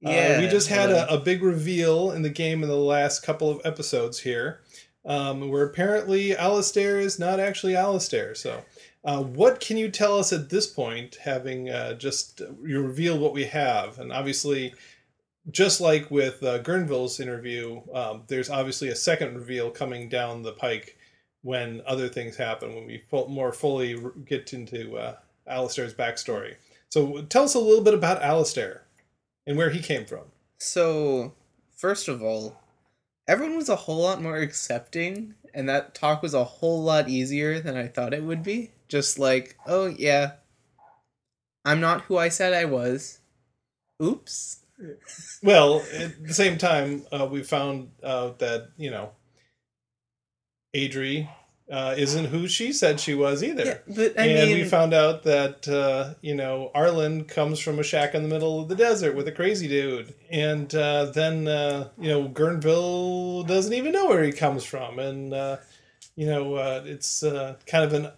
Yeah. 0.00 0.36
Uh, 0.36 0.40
we 0.40 0.48
just 0.48 0.68
had 0.68 0.90
uh, 0.90 1.06
a, 1.08 1.14
a 1.14 1.20
big 1.20 1.42
reveal 1.42 2.10
in 2.10 2.22
the 2.22 2.30
game 2.30 2.62
in 2.62 2.68
the 2.68 2.76
last 2.76 3.22
couple 3.22 3.50
of 3.50 3.60
episodes 3.64 4.18
here, 4.20 4.60
um, 5.04 5.48
where 5.48 5.64
apparently 5.64 6.36
Alistair 6.36 6.98
is 6.98 7.18
not 7.18 7.38
actually 7.38 7.76
Alistair. 7.76 8.34
So, 8.34 8.64
uh, 9.04 9.22
what 9.22 9.60
can 9.60 9.76
you 9.76 9.90
tell 9.90 10.18
us 10.18 10.32
at 10.32 10.50
this 10.50 10.66
point, 10.66 11.16
having 11.22 11.70
uh, 11.70 11.94
just 11.94 12.40
you 12.64 12.82
revealed 12.82 13.20
what 13.20 13.32
we 13.32 13.44
have? 13.44 13.98
And 13.98 14.12
obviously, 14.12 14.74
just 15.50 15.80
like 15.80 16.10
with 16.10 16.42
uh, 16.42 16.58
Gurnville's 16.58 17.20
interview, 17.20 17.80
um, 17.92 18.22
there's 18.28 18.50
obviously 18.50 18.88
a 18.88 18.96
second 18.96 19.34
reveal 19.34 19.70
coming 19.70 20.08
down 20.08 20.42
the 20.42 20.52
pike 20.52 20.96
when 21.42 21.82
other 21.86 22.08
things 22.08 22.36
happen, 22.36 22.74
when 22.74 22.86
we 22.86 23.02
more 23.28 23.52
fully 23.52 24.00
get 24.24 24.52
into 24.52 24.96
uh, 24.96 25.16
Alistair's 25.46 25.94
backstory. 25.94 26.56
So, 26.90 27.22
tell 27.22 27.44
us 27.44 27.54
a 27.54 27.58
little 27.58 27.84
bit 27.84 27.94
about 27.94 28.22
Alistair 28.22 28.82
and 29.46 29.56
where 29.56 29.70
he 29.70 29.80
came 29.80 30.04
from. 30.04 30.24
So, 30.58 31.34
first 31.76 32.08
of 32.08 32.22
all, 32.22 32.56
everyone 33.26 33.56
was 33.56 33.68
a 33.68 33.76
whole 33.76 34.02
lot 34.02 34.22
more 34.22 34.36
accepting, 34.36 35.34
and 35.54 35.68
that 35.68 35.94
talk 35.94 36.22
was 36.22 36.34
a 36.34 36.44
whole 36.44 36.82
lot 36.82 37.08
easier 37.08 37.60
than 37.60 37.76
I 37.76 37.88
thought 37.88 38.14
it 38.14 38.22
would 38.22 38.42
be. 38.42 38.72
Just 38.88 39.18
like, 39.18 39.56
oh 39.66 39.86
yeah, 39.86 40.32
I'm 41.64 41.80
not 41.80 42.02
who 42.02 42.18
I 42.18 42.28
said 42.28 42.52
I 42.52 42.66
was. 42.66 43.20
Oops. 44.02 44.58
Well, 45.42 45.82
at 45.94 46.24
the 46.24 46.34
same 46.34 46.58
time, 46.58 47.06
uh, 47.12 47.26
we 47.30 47.42
found 47.42 47.90
out 48.04 48.40
that 48.40 48.70
you 48.76 48.90
know, 48.90 49.10
Adri 50.74 51.28
uh, 51.72 51.94
isn't 51.96 52.26
who 52.26 52.46
she 52.46 52.70
said 52.70 53.00
she 53.00 53.14
was 53.14 53.42
either. 53.42 53.64
Yeah, 53.64 53.78
but 53.86 54.18
I 54.20 54.26
and 54.26 54.50
mean, 54.50 54.58
we 54.58 54.64
found 54.64 54.92
out 54.92 55.22
that 55.22 55.66
uh, 55.66 56.14
you 56.20 56.34
know 56.34 56.70
Arlen 56.74 57.24
comes 57.24 57.58
from 57.58 57.78
a 57.78 57.82
shack 57.82 58.14
in 58.14 58.22
the 58.22 58.28
middle 58.28 58.60
of 58.60 58.68
the 58.68 58.76
desert 58.76 59.16
with 59.16 59.26
a 59.26 59.32
crazy 59.32 59.68
dude, 59.68 60.14
and 60.30 60.72
uh, 60.74 61.06
then 61.06 61.48
uh, 61.48 61.88
you 61.98 62.10
know 62.10 62.28
Gurnville 62.28 63.46
doesn't 63.46 63.72
even 63.72 63.92
know 63.92 64.06
where 64.06 64.22
he 64.22 64.32
comes 64.32 64.64
from, 64.64 64.98
and 64.98 65.32
uh, 65.32 65.56
you 66.14 66.26
know 66.26 66.56
uh, 66.56 66.82
it's 66.84 67.22
uh, 67.22 67.56
kind 67.66 67.84
of 67.84 67.94
an 67.94 68.10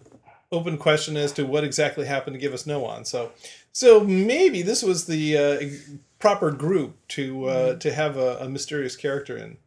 open 0.51 0.77
question 0.77 1.15
as 1.15 1.31
to 1.33 1.45
what 1.45 1.63
exactly 1.63 2.05
happened 2.05 2.33
to 2.33 2.39
give 2.39 2.53
us 2.53 2.65
no 2.65 2.79
one. 2.79 3.05
So, 3.05 3.31
so 3.71 4.03
maybe 4.03 4.63
this 4.63 4.83
was 4.83 5.05
the 5.05 5.37
uh, 5.37 5.97
proper 6.19 6.51
group 6.51 6.97
to 7.09 7.45
uh, 7.45 7.75
to 7.77 7.93
have 7.93 8.17
a, 8.17 8.37
a 8.41 8.49
mysterious 8.49 8.97
character 8.97 9.37
in. 9.37 9.57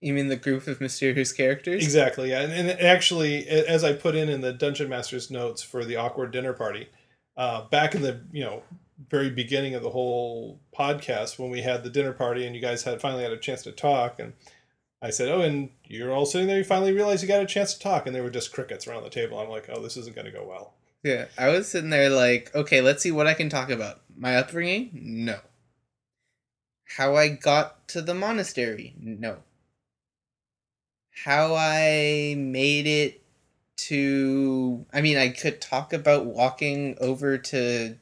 You 0.00 0.12
mean 0.12 0.28
the 0.28 0.36
group 0.36 0.66
of 0.66 0.80
mysterious 0.80 1.32
characters? 1.32 1.82
Exactly, 1.82 2.30
yeah. 2.30 2.42
and, 2.42 2.52
and 2.52 2.80
actually, 2.80 3.46
as 3.48 3.84
I 3.84 3.92
put 3.92 4.14
in 4.14 4.28
in 4.28 4.40
the 4.40 4.52
Dungeon 4.52 4.88
Master's 4.88 5.30
notes 5.30 5.62
for 5.62 5.84
the 5.84 5.96
awkward 5.96 6.30
dinner 6.30 6.52
party, 6.52 6.88
uh, 7.36 7.62
back 7.68 7.94
in 7.94 8.02
the 8.02 8.20
you 8.32 8.44
know 8.44 8.62
very 9.08 9.30
beginning 9.30 9.74
of 9.74 9.82
the 9.82 9.90
whole 9.90 10.60
podcast 10.76 11.38
when 11.38 11.50
we 11.50 11.62
had 11.62 11.84
the 11.84 11.90
dinner 11.90 12.12
party 12.12 12.44
and 12.44 12.54
you 12.54 12.60
guys 12.60 12.82
had 12.82 13.00
finally 13.00 13.22
had 13.22 13.32
a 13.32 13.38
chance 13.38 13.62
to 13.62 13.72
talk, 13.72 14.18
and 14.18 14.32
I 15.02 15.10
said, 15.10 15.28
"Oh, 15.28 15.40
and 15.40 15.70
you're 15.84 16.12
all 16.12 16.26
sitting 16.26 16.46
there. 16.46 16.58
You 16.58 16.64
finally 16.64 16.92
realized 16.92 17.22
you 17.22 17.28
got 17.28 17.42
a 17.42 17.46
chance 17.46 17.74
to 17.74 17.80
talk," 17.80 18.06
and 18.06 18.14
there 18.14 18.22
were 18.22 18.30
just 18.30 18.52
crickets 18.52 18.86
around 18.86 19.04
the 19.04 19.10
table. 19.10 19.38
I'm 19.38 19.48
like, 19.48 19.68
"Oh, 19.72 19.82
this 19.82 19.96
isn't 19.96 20.14
going 20.14 20.26
to 20.26 20.32
go 20.32 20.46
well." 20.46 20.74
Yeah, 21.02 21.26
I 21.38 21.48
was 21.48 21.68
sitting 21.68 21.90
there 21.90 22.10
like, 22.10 22.54
okay, 22.54 22.80
let's 22.80 23.02
see 23.02 23.12
what 23.12 23.26
I 23.26 23.34
can 23.34 23.48
talk 23.48 23.70
about. 23.70 24.00
My 24.16 24.36
upbringing? 24.36 24.90
No. 24.92 25.38
How 26.96 27.14
I 27.14 27.28
got 27.28 27.86
to 27.88 28.02
the 28.02 28.14
monastery? 28.14 28.94
No. 29.00 29.38
How 31.24 31.54
I 31.54 32.34
made 32.36 32.86
it 32.86 33.22
to. 33.88 34.86
I 34.92 35.00
mean, 35.00 35.16
I 35.16 35.30
could 35.30 35.60
talk 35.60 35.92
about 35.92 36.26
walking 36.26 36.96
over 37.00 37.38
to. 37.38 37.96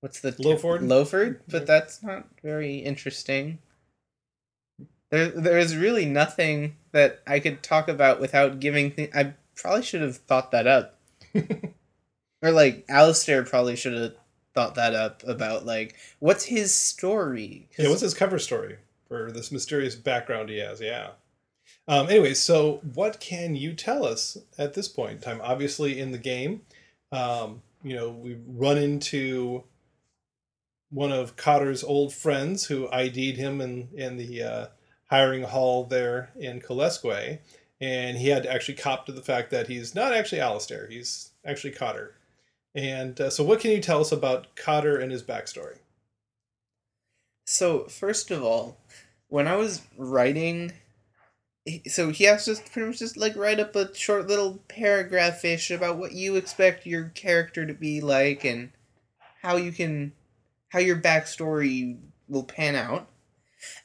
What's 0.00 0.20
the. 0.20 0.32
Lowford? 0.32 0.86
Lowford, 0.86 1.40
but 1.48 1.66
that's 1.66 2.02
not 2.02 2.26
very 2.42 2.78
interesting. 2.78 3.58
There, 5.10 5.28
there's 5.28 5.76
really 5.76 6.06
nothing 6.06 6.76
that 6.92 7.20
I 7.26 7.40
could 7.40 7.62
talk 7.62 7.88
about 7.88 8.20
without 8.20 8.60
giving. 8.60 8.92
Th- 8.92 9.10
I 9.14 9.34
probably 9.56 9.82
should 9.82 10.02
have 10.02 10.16
thought 10.18 10.52
that 10.52 10.66
up. 10.66 10.98
Or 12.42 12.50
like 12.50 12.84
Alistair 12.88 13.44
probably 13.44 13.76
should 13.76 13.92
have 13.92 14.14
thought 14.54 14.74
that 14.76 14.94
up 14.94 15.22
about 15.26 15.66
like 15.66 15.96
what's 16.18 16.44
his 16.44 16.74
story. 16.74 17.68
Yeah, 17.78 17.88
what's 17.88 18.00
his 18.00 18.14
cover 18.14 18.38
story 18.38 18.78
for 19.08 19.30
this 19.30 19.52
mysterious 19.52 19.94
background 19.94 20.48
he 20.48 20.58
has? 20.58 20.80
Yeah. 20.80 21.10
Um, 21.90 22.08
anyway, 22.08 22.34
so 22.34 22.80
what 22.94 23.18
can 23.18 23.56
you 23.56 23.72
tell 23.72 24.06
us 24.06 24.38
at 24.56 24.74
this 24.74 24.86
point 24.86 25.10
in 25.10 25.18
time? 25.18 25.40
Obviously, 25.42 25.98
in 25.98 26.12
the 26.12 26.18
game, 26.18 26.62
um, 27.10 27.62
you 27.82 27.96
know, 27.96 28.10
we 28.10 28.38
run 28.46 28.78
into 28.78 29.64
one 30.90 31.10
of 31.10 31.34
Cotter's 31.34 31.82
old 31.82 32.14
friends 32.14 32.66
who 32.66 32.88
ID'd 32.92 33.36
him 33.36 33.60
in 33.60 33.88
in 33.92 34.18
the 34.18 34.40
uh, 34.40 34.66
hiring 35.06 35.42
hall 35.42 35.82
there 35.82 36.30
in 36.38 36.60
Kalesque, 36.60 37.40
and 37.80 38.18
he 38.18 38.28
had 38.28 38.44
to 38.44 38.52
actually 38.52 38.76
cop 38.76 39.04
to 39.06 39.12
the 39.12 39.20
fact 39.20 39.50
that 39.50 39.66
he's 39.66 39.92
not 39.92 40.12
actually 40.12 40.40
Alistair; 40.40 40.86
he's 40.86 41.32
actually 41.44 41.72
Cotter. 41.72 42.14
And 42.72 43.20
uh, 43.20 43.30
so, 43.30 43.42
what 43.42 43.58
can 43.58 43.72
you 43.72 43.80
tell 43.80 44.00
us 44.00 44.12
about 44.12 44.54
Cotter 44.54 44.96
and 44.96 45.10
his 45.10 45.24
backstory? 45.24 45.78
So 47.46 47.86
first 47.88 48.30
of 48.30 48.44
all, 48.44 48.78
when 49.26 49.48
I 49.48 49.56
was 49.56 49.82
writing, 49.96 50.70
so 51.86 52.10
he 52.10 52.24
has 52.24 52.44
to 52.46 52.56
pretty 52.70 52.88
much 52.88 52.98
just 52.98 53.16
like 53.16 53.36
write 53.36 53.60
up 53.60 53.76
a 53.76 53.94
short 53.94 54.26
little 54.26 54.62
paragraph 54.68 55.44
ish 55.44 55.70
about 55.70 55.98
what 55.98 56.12
you 56.12 56.36
expect 56.36 56.86
your 56.86 57.10
character 57.10 57.66
to 57.66 57.74
be 57.74 58.00
like 58.00 58.44
and 58.44 58.70
how 59.42 59.56
you 59.56 59.72
can, 59.72 60.12
how 60.70 60.78
your 60.78 60.96
backstory 60.96 61.98
will 62.28 62.44
pan 62.44 62.74
out. 62.74 63.08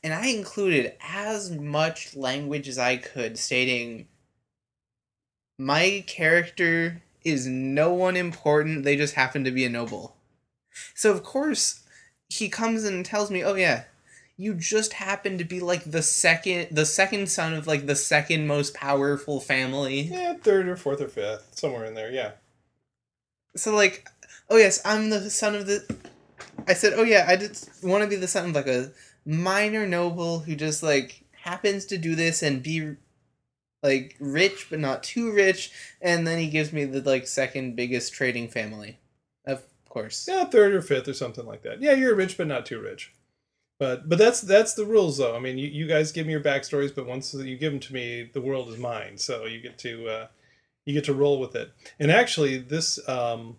And 0.04 0.14
I 0.14 0.28
included 0.28 0.94
as 1.02 1.52
much 1.52 2.16
language 2.16 2.70
as 2.70 2.78
I 2.78 2.96
could, 2.98 3.38
stating 3.38 4.08
my 5.58 6.04
character 6.08 7.04
is 7.24 7.48
no 7.48 7.94
one 7.94 8.16
important. 8.16 8.84
They 8.84 8.96
just 8.96 9.16
happen 9.16 9.44
to 9.44 9.52
be 9.52 9.66
a 9.66 9.70
noble. 9.70 10.16
So 10.94 11.12
of 11.12 11.24
course 11.24 11.84
he 12.30 12.50
comes 12.50 12.84
and 12.84 13.06
tells 13.06 13.32
me, 13.32 13.44
"Oh 13.44 13.56
yeah, 13.56 13.86
you 14.38 14.54
just 14.54 14.94
happen 14.94 15.38
to 15.38 15.44
be 15.46 15.60
like 15.60 15.90
the 15.90 16.02
second 16.02 16.68
the 16.72 16.86
second 16.86 17.30
son 17.30 17.54
of 17.54 17.68
like 17.68 17.86
the 17.86 17.96
second 17.96 18.48
most 18.48 18.74
powerful 18.74 19.40
family." 19.40 20.02
Yeah, 20.02 20.34
third 20.34 20.68
or 20.68 20.76
fourth 20.76 21.02
or 21.02 21.08
fifth, 21.08 21.52
somewhere 21.56 21.86
in 21.86 21.94
there. 21.94 22.12
Yeah. 22.12 22.32
So 23.56 23.74
like, 23.74 24.08
"Oh 24.50 24.58
yes, 24.58 24.82
I'm 24.84 25.10
the 25.10 25.30
son 25.30 25.56
of 25.56 25.68
the 25.68 25.86
I 26.68 26.74
said, 26.74 26.94
"Oh 26.96 27.04
yeah, 27.04 27.26
I 27.28 27.36
just 27.36 27.70
want 27.84 28.04
to 28.04 28.10
be 28.10 28.16
the 28.16 28.28
son 28.28 28.50
of 28.50 28.56
like 28.56 28.68
a 28.68 28.92
minor 29.26 29.88
noble 29.88 30.40
who 30.40 30.56
just 30.56 30.84
like 30.84 31.24
happens 31.32 31.86
to 31.86 31.98
do 31.98 32.16
this 32.16 32.42
and 32.44 32.64
be 32.64 32.96
like 33.84 34.16
rich 34.20 34.68
but 34.70 34.80
not 34.80 35.04
too 35.04 35.32
rich." 35.32 35.72
And 36.02 36.28
then 36.28 36.40
he 36.40 36.48
gives 36.48 36.74
me 36.74 36.86
the 36.86 37.02
like 37.02 37.28
second 37.28 37.76
biggest 37.76 38.14
trading 38.14 38.50
family. 38.50 39.00
Of 39.46 39.64
course. 39.88 40.28
Yeah, 40.28 40.46
third 40.46 40.74
or 40.74 40.82
fifth 40.82 41.08
or 41.08 41.14
something 41.14 41.46
like 41.46 41.62
that. 41.62 41.82
Yeah, 41.82 41.94
you're 41.94 42.16
rich, 42.16 42.38
but 42.38 42.48
not 42.48 42.66
too 42.66 42.82
rich. 42.82 43.14
But 43.78 44.08
but 44.08 44.18
that's 44.18 44.42
that's 44.42 44.74
the 44.74 44.86
rules, 44.86 45.18
though. 45.18 45.36
I 45.36 45.40
mean, 45.40 45.58
you, 45.58 45.68
you 45.68 45.88
guys 45.88 46.12
give 46.12 46.26
me 46.26 46.32
your 46.32 46.42
backstories, 46.42 46.96
but 46.96 47.06
once 47.06 47.34
you 47.34 47.58
give 47.58 47.74
them 47.74 47.82
to 47.82 47.94
me, 47.94 48.30
the 48.34 48.42
world 48.42 48.70
is 48.70 48.78
mine. 48.78 49.18
So 49.18 49.46
you 49.46 49.60
get 49.60 49.78
to 49.80 50.08
uh, 50.08 50.28
you 50.86 50.94
get 50.94 51.04
to 51.06 51.14
roll 51.14 51.40
with 51.40 51.56
it. 51.56 51.74
And 52.00 52.10
actually, 52.10 52.58
this 52.58 53.00
um, 53.10 53.58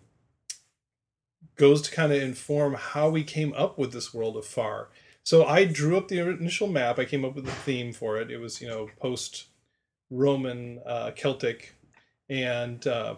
goes 1.55 1.81
to 1.83 1.91
kind 1.91 2.11
of 2.11 2.21
inform 2.21 2.73
how 2.73 3.09
we 3.09 3.23
came 3.23 3.53
up 3.53 3.77
with 3.77 3.91
this 3.91 4.13
world 4.13 4.37
of 4.37 4.45
Far. 4.45 4.89
So 5.23 5.45
I 5.45 5.65
drew 5.65 5.97
up 5.97 6.07
the 6.07 6.19
initial 6.19 6.67
map. 6.67 6.97
I 6.97 7.05
came 7.05 7.25
up 7.25 7.35
with 7.35 7.47
a 7.47 7.51
theme 7.51 7.91
for 7.91 8.17
it. 8.17 8.31
It 8.31 8.37
was 8.37 8.61
you 8.61 8.67
know 8.67 8.89
post 8.99 9.47
Roman 10.09 10.79
uh, 10.85 11.11
Celtic, 11.15 11.75
and 12.29 12.87
uh, 12.87 13.15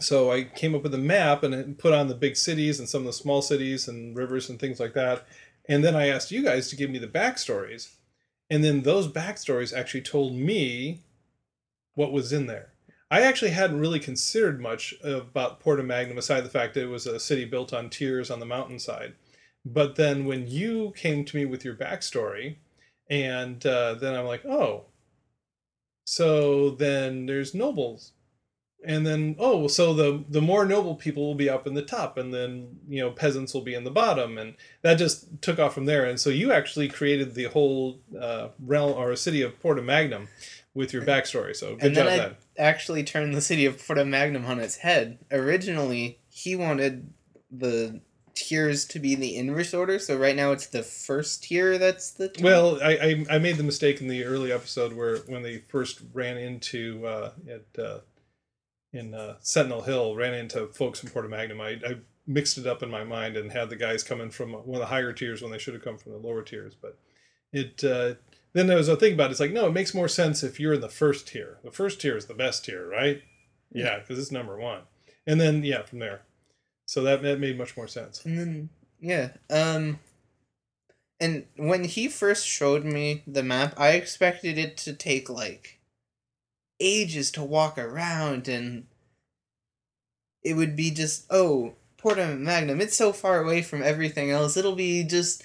so 0.00 0.30
I 0.30 0.44
came 0.44 0.74
up 0.74 0.82
with 0.82 0.94
a 0.94 0.98
map 0.98 1.42
and 1.42 1.78
put 1.78 1.92
on 1.92 2.08
the 2.08 2.14
big 2.14 2.36
cities 2.36 2.78
and 2.78 2.88
some 2.88 3.02
of 3.02 3.06
the 3.06 3.12
small 3.12 3.40
cities 3.40 3.88
and 3.88 4.16
rivers 4.16 4.50
and 4.50 4.58
things 4.58 4.80
like 4.80 4.94
that. 4.94 5.26
And 5.68 5.84
then 5.84 5.96
I 5.96 6.08
asked 6.08 6.30
you 6.30 6.42
guys 6.42 6.68
to 6.68 6.76
give 6.76 6.90
me 6.90 6.98
the 6.98 7.06
backstories. 7.06 7.94
And 8.48 8.62
then 8.62 8.82
those 8.82 9.08
backstories 9.08 9.76
actually 9.76 10.02
told 10.02 10.34
me 10.34 11.00
what 11.94 12.12
was 12.12 12.32
in 12.32 12.46
there. 12.46 12.72
I 13.10 13.22
actually 13.22 13.52
hadn't 13.52 13.80
really 13.80 14.00
considered 14.00 14.60
much 14.60 14.94
about 15.02 15.60
Porta 15.60 15.82
Magnum 15.82 16.18
aside 16.18 16.42
the 16.42 16.50
fact 16.50 16.74
that 16.74 16.82
it 16.82 16.88
was 16.88 17.06
a 17.06 17.20
city 17.20 17.44
built 17.44 17.72
on 17.72 17.88
tiers 17.88 18.30
on 18.30 18.40
the 18.40 18.46
mountainside. 18.46 19.14
But 19.64 19.96
then 19.96 20.24
when 20.24 20.46
you 20.46 20.92
came 20.96 21.24
to 21.24 21.36
me 21.36 21.44
with 21.44 21.64
your 21.64 21.74
backstory, 21.74 22.56
and 23.08 23.64
uh, 23.64 23.94
then 23.94 24.14
I'm 24.14 24.26
like, 24.26 24.44
oh, 24.44 24.86
so 26.04 26.70
then 26.70 27.26
there's 27.26 27.54
nobles 27.54 28.12
and 28.84 29.06
then 29.06 29.34
oh 29.38 29.66
so 29.66 29.92
the 29.94 30.24
the 30.28 30.40
more 30.40 30.64
noble 30.64 30.94
people 30.94 31.26
will 31.26 31.34
be 31.34 31.48
up 31.48 31.66
in 31.66 31.74
the 31.74 31.82
top 31.82 32.16
and 32.16 32.32
then 32.32 32.78
you 32.88 33.00
know 33.00 33.10
peasants 33.10 33.54
will 33.54 33.62
be 33.62 33.74
in 33.74 33.84
the 33.84 33.90
bottom 33.90 34.38
and 34.38 34.54
that 34.82 34.94
just 34.94 35.40
took 35.42 35.58
off 35.58 35.74
from 35.74 35.86
there 35.86 36.04
and 36.04 36.20
so 36.20 36.30
you 36.30 36.52
actually 36.52 36.88
created 36.88 37.34
the 37.34 37.44
whole 37.44 38.00
uh, 38.20 38.48
realm 38.58 38.92
or 38.92 39.14
city 39.16 39.42
of 39.42 39.58
porta 39.60 39.82
magnum 39.82 40.28
with 40.74 40.92
your 40.92 41.02
backstory 41.02 41.56
so 41.56 41.74
good 41.74 41.86
and 41.86 41.94
job 41.94 42.06
then 42.06 42.18
then 42.18 42.36
actually 42.58 43.04
turned 43.04 43.34
the 43.34 43.40
city 43.40 43.66
of 43.66 43.84
Porta 43.84 44.04
Magnum 44.04 44.46
on 44.46 44.58
its 44.58 44.76
head. 44.76 45.18
Originally, 45.30 46.18
he 46.28 46.56
wanted 46.56 47.12
the 47.50 48.00
tiers 48.34 48.84
to 48.84 48.98
be 48.98 49.14
in 49.14 49.20
the 49.20 49.36
inverse 49.36 49.72
order, 49.72 49.98
so 49.98 50.16
right 50.16 50.36
now 50.36 50.52
it's 50.52 50.66
the 50.66 50.82
first 50.82 51.44
tier 51.44 51.78
that's 51.78 52.10
the 52.10 52.28
top. 52.28 52.44
well 52.44 52.78
I, 52.82 52.92
I 53.30 53.36
i 53.36 53.38
made 53.38 53.56
the 53.56 53.62
mistake 53.62 54.02
in 54.02 54.08
the 54.08 54.24
early 54.24 54.52
episode 54.52 54.92
where 54.92 55.18
when 55.20 55.42
they 55.42 55.62
first 55.68 56.02
ran 56.12 56.36
into 56.36 57.06
uh 57.06 57.30
at 57.48 57.82
uh 57.82 58.00
in 58.92 59.14
uh, 59.14 59.36
Sentinel 59.40 59.82
Hill, 59.82 60.16
ran 60.16 60.34
into 60.34 60.68
folks 60.68 61.00
from 61.00 61.10
Porta 61.10 61.28
Magnum. 61.28 61.60
I, 61.60 61.70
I 61.86 61.96
mixed 62.26 62.58
it 62.58 62.66
up 62.66 62.82
in 62.82 62.90
my 62.90 63.04
mind 63.04 63.36
and 63.36 63.52
had 63.52 63.70
the 63.70 63.76
guys 63.76 64.02
coming 64.02 64.30
from 64.30 64.52
one 64.52 64.74
of 64.74 64.80
the 64.80 64.86
higher 64.86 65.12
tiers 65.12 65.42
when 65.42 65.52
they 65.52 65.58
should 65.58 65.74
have 65.74 65.84
come 65.84 65.98
from 65.98 66.12
the 66.12 66.18
lower 66.18 66.42
tiers. 66.42 66.74
But 66.74 66.98
it 67.52 67.84
uh, 67.84 68.14
then 68.52 68.66
there 68.66 68.76
was 68.76 68.88
a 68.88 68.96
thing 68.96 69.14
about 69.14 69.28
it. 69.28 69.32
It's 69.32 69.40
like 69.40 69.52
no, 69.52 69.66
it 69.66 69.72
makes 69.72 69.94
more 69.94 70.08
sense 70.08 70.42
if 70.42 70.58
you're 70.58 70.74
in 70.74 70.80
the 70.80 70.88
first 70.88 71.28
tier. 71.28 71.58
The 71.62 71.70
first 71.70 72.00
tier 72.00 72.16
is 72.16 72.26
the 72.26 72.34
best 72.34 72.64
tier, 72.64 72.88
right? 72.88 73.22
Yeah, 73.72 73.98
because 73.98 74.18
it's 74.18 74.32
number 74.32 74.56
one. 74.56 74.82
And 75.26 75.40
then 75.40 75.62
yeah, 75.64 75.82
from 75.82 75.98
there. 75.98 76.22
So 76.86 77.02
that 77.02 77.22
that 77.22 77.40
made 77.40 77.58
much 77.58 77.76
more 77.76 77.88
sense. 77.88 78.24
And 78.24 78.38
then 78.38 78.70
yeah, 79.00 79.30
um 79.50 80.00
and 81.18 81.46
when 81.56 81.84
he 81.84 82.08
first 82.08 82.46
showed 82.46 82.84
me 82.84 83.22
the 83.26 83.42
map, 83.42 83.74
I 83.78 83.90
expected 83.90 84.58
it 84.58 84.76
to 84.78 84.92
take 84.92 85.30
like 85.30 85.80
ages 86.80 87.30
to 87.32 87.42
walk 87.42 87.78
around 87.78 88.48
and 88.48 88.86
it 90.42 90.54
would 90.54 90.76
be 90.76 90.90
just 90.90 91.26
oh, 91.30 91.74
Porta 91.96 92.34
Magnum, 92.36 92.80
it's 92.80 92.96
so 92.96 93.12
far 93.12 93.42
away 93.42 93.62
from 93.62 93.82
everything 93.82 94.30
else. 94.30 94.56
It'll 94.56 94.76
be 94.76 95.02
just 95.04 95.44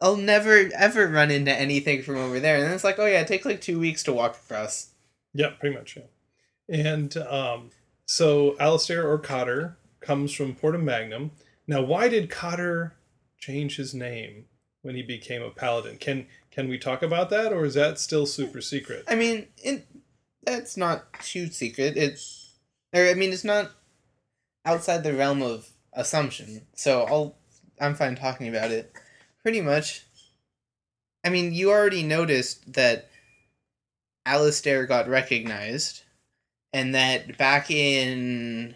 I'll 0.00 0.16
never 0.16 0.70
ever 0.76 1.08
run 1.08 1.30
into 1.30 1.52
anything 1.52 2.02
from 2.02 2.16
over 2.16 2.38
there. 2.40 2.56
And 2.56 2.64
then 2.64 2.72
it's 2.72 2.84
like, 2.84 2.98
oh 2.98 3.06
yeah, 3.06 3.24
take 3.24 3.44
like 3.44 3.60
2 3.60 3.78
weeks 3.78 4.02
to 4.04 4.12
walk 4.12 4.36
across. 4.36 4.90
Yeah, 5.32 5.50
pretty 5.58 5.76
much. 5.76 5.96
Yeah. 5.96 6.02
And 6.68 7.16
um, 7.16 7.70
so 8.06 8.56
Alistair 8.58 9.08
or 9.08 9.18
Cotter 9.18 9.76
comes 10.00 10.32
from 10.32 10.54
Porta 10.54 10.78
Magnum. 10.78 11.32
Now, 11.66 11.82
why 11.82 12.08
did 12.08 12.30
Cotter 12.30 12.94
change 13.38 13.76
his 13.76 13.94
name 13.94 14.44
when 14.82 14.94
he 14.94 15.02
became 15.02 15.42
a 15.42 15.50
paladin? 15.50 15.96
Can 15.98 16.26
can 16.50 16.68
we 16.68 16.78
talk 16.78 17.02
about 17.02 17.30
that, 17.30 17.52
or 17.52 17.64
is 17.64 17.74
that 17.74 17.98
still 17.98 18.26
super 18.26 18.60
secret? 18.60 19.04
I 19.08 19.16
mean, 19.16 19.48
it 19.56 19.86
that's 20.44 20.76
not 20.76 21.12
too 21.20 21.48
secret. 21.48 21.96
It's 21.96 22.54
or 22.94 23.06
I 23.06 23.14
mean, 23.14 23.32
it's 23.32 23.44
not 23.44 23.72
outside 24.64 25.02
the 25.02 25.14
realm 25.14 25.42
of 25.42 25.68
assumption. 25.92 26.66
So 26.74 27.02
I'll 27.02 27.36
I'm 27.80 27.94
fine 27.94 28.16
talking 28.16 28.48
about 28.48 28.70
it. 28.70 28.92
Pretty 29.42 29.60
much. 29.60 30.04
I 31.24 31.30
mean, 31.30 31.52
you 31.52 31.70
already 31.70 32.02
noticed 32.02 32.74
that 32.74 33.08
Alistair 34.26 34.86
got 34.86 35.08
recognized, 35.08 36.02
and 36.72 36.94
that 36.94 37.38
back 37.38 37.70
in 37.70 38.74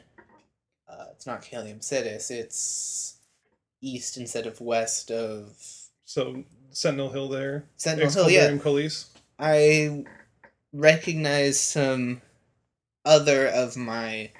uh, 0.88 1.06
it's 1.12 1.26
not 1.26 1.42
Calium 1.42 1.80
Sidis, 1.80 2.30
it's 2.30 3.16
east 3.80 4.16
instead 4.16 4.46
of 4.46 4.60
west 4.60 5.10
of 5.10 5.56
So 6.04 6.44
Sentinel 6.70 7.10
Hill 7.10 7.28
there, 7.28 7.64
Sentinel 7.76 8.10
Hill. 8.10 8.30
Yeah, 8.30 8.48
Excaliburium 8.48 8.60
Colis. 8.60 9.06
I 9.38 10.04
recognize 10.72 11.60
some 11.60 12.20
other 13.04 13.46
of 13.46 13.76
my 13.76 14.30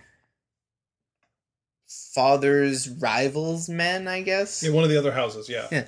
father's 2.15 2.89
rivals 2.89 3.69
men, 3.69 4.09
I 4.09 4.23
guess. 4.23 4.63
Yeah, 4.63 4.73
one 4.73 4.85
of 4.85 4.91
the 4.91 4.99
other 4.99 5.13
houses. 5.13 5.49
Yeah. 5.49 5.69
Yeah. 5.71 5.87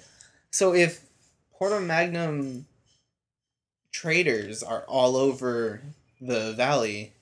So 0.50 0.74
if 0.74 1.04
Porta 1.52 1.80
Magnum 1.80 2.66
traders 3.92 4.62
are 4.62 4.84
all 4.86 5.16
over 5.16 5.82
the 6.20 6.52
valley, 6.52 7.12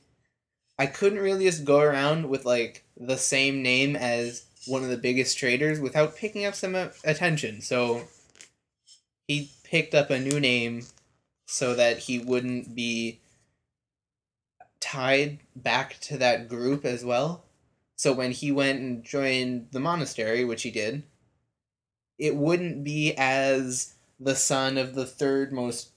I 0.79 0.87
couldn't 0.87 1.19
really 1.19 1.45
just 1.45 1.65
go 1.65 1.81
around 1.81 2.29
with 2.29 2.45
like 2.45 2.85
the 2.97 3.17
same 3.17 3.63
name 3.63 3.97
as 3.97 4.45
one 4.67 4.83
of 4.85 4.91
the 4.91 4.97
biggest 4.97 5.39
traders 5.39 5.81
without 5.81 6.17
picking 6.17 6.45
up 6.45 6.55
some 6.55 6.75
attention. 7.05 7.61
So 7.61 8.03
he 9.27 9.51
picked 9.65 9.95
up 9.95 10.11
a 10.11 10.21
new 10.21 10.39
name 10.39 10.87
so 11.51 11.75
that 11.75 11.97
he 12.01 12.19
wouldn't 12.19 12.75
be 12.77 13.21
tied 14.81 15.39
back 15.57 15.99
to 16.01 16.19
that 16.19 16.47
group 16.47 16.85
as 16.85 17.05
well. 17.05 17.45
So 17.97 18.13
when 18.13 18.33
he 18.33 18.53
went 18.53 18.81
and 18.81 19.03
joined 19.03 19.69
the 19.73 19.81
monastery, 19.81 20.45
which 20.45 20.63
he 20.63 20.71
did, 20.71 21.03
it 22.19 22.37
wouldn't 22.37 22.85
be 22.85 23.15
as 23.17 23.95
the 24.21 24.37
son 24.37 24.77
of 24.77 24.95
the 24.95 25.07
third 25.07 25.51
most 25.53 25.91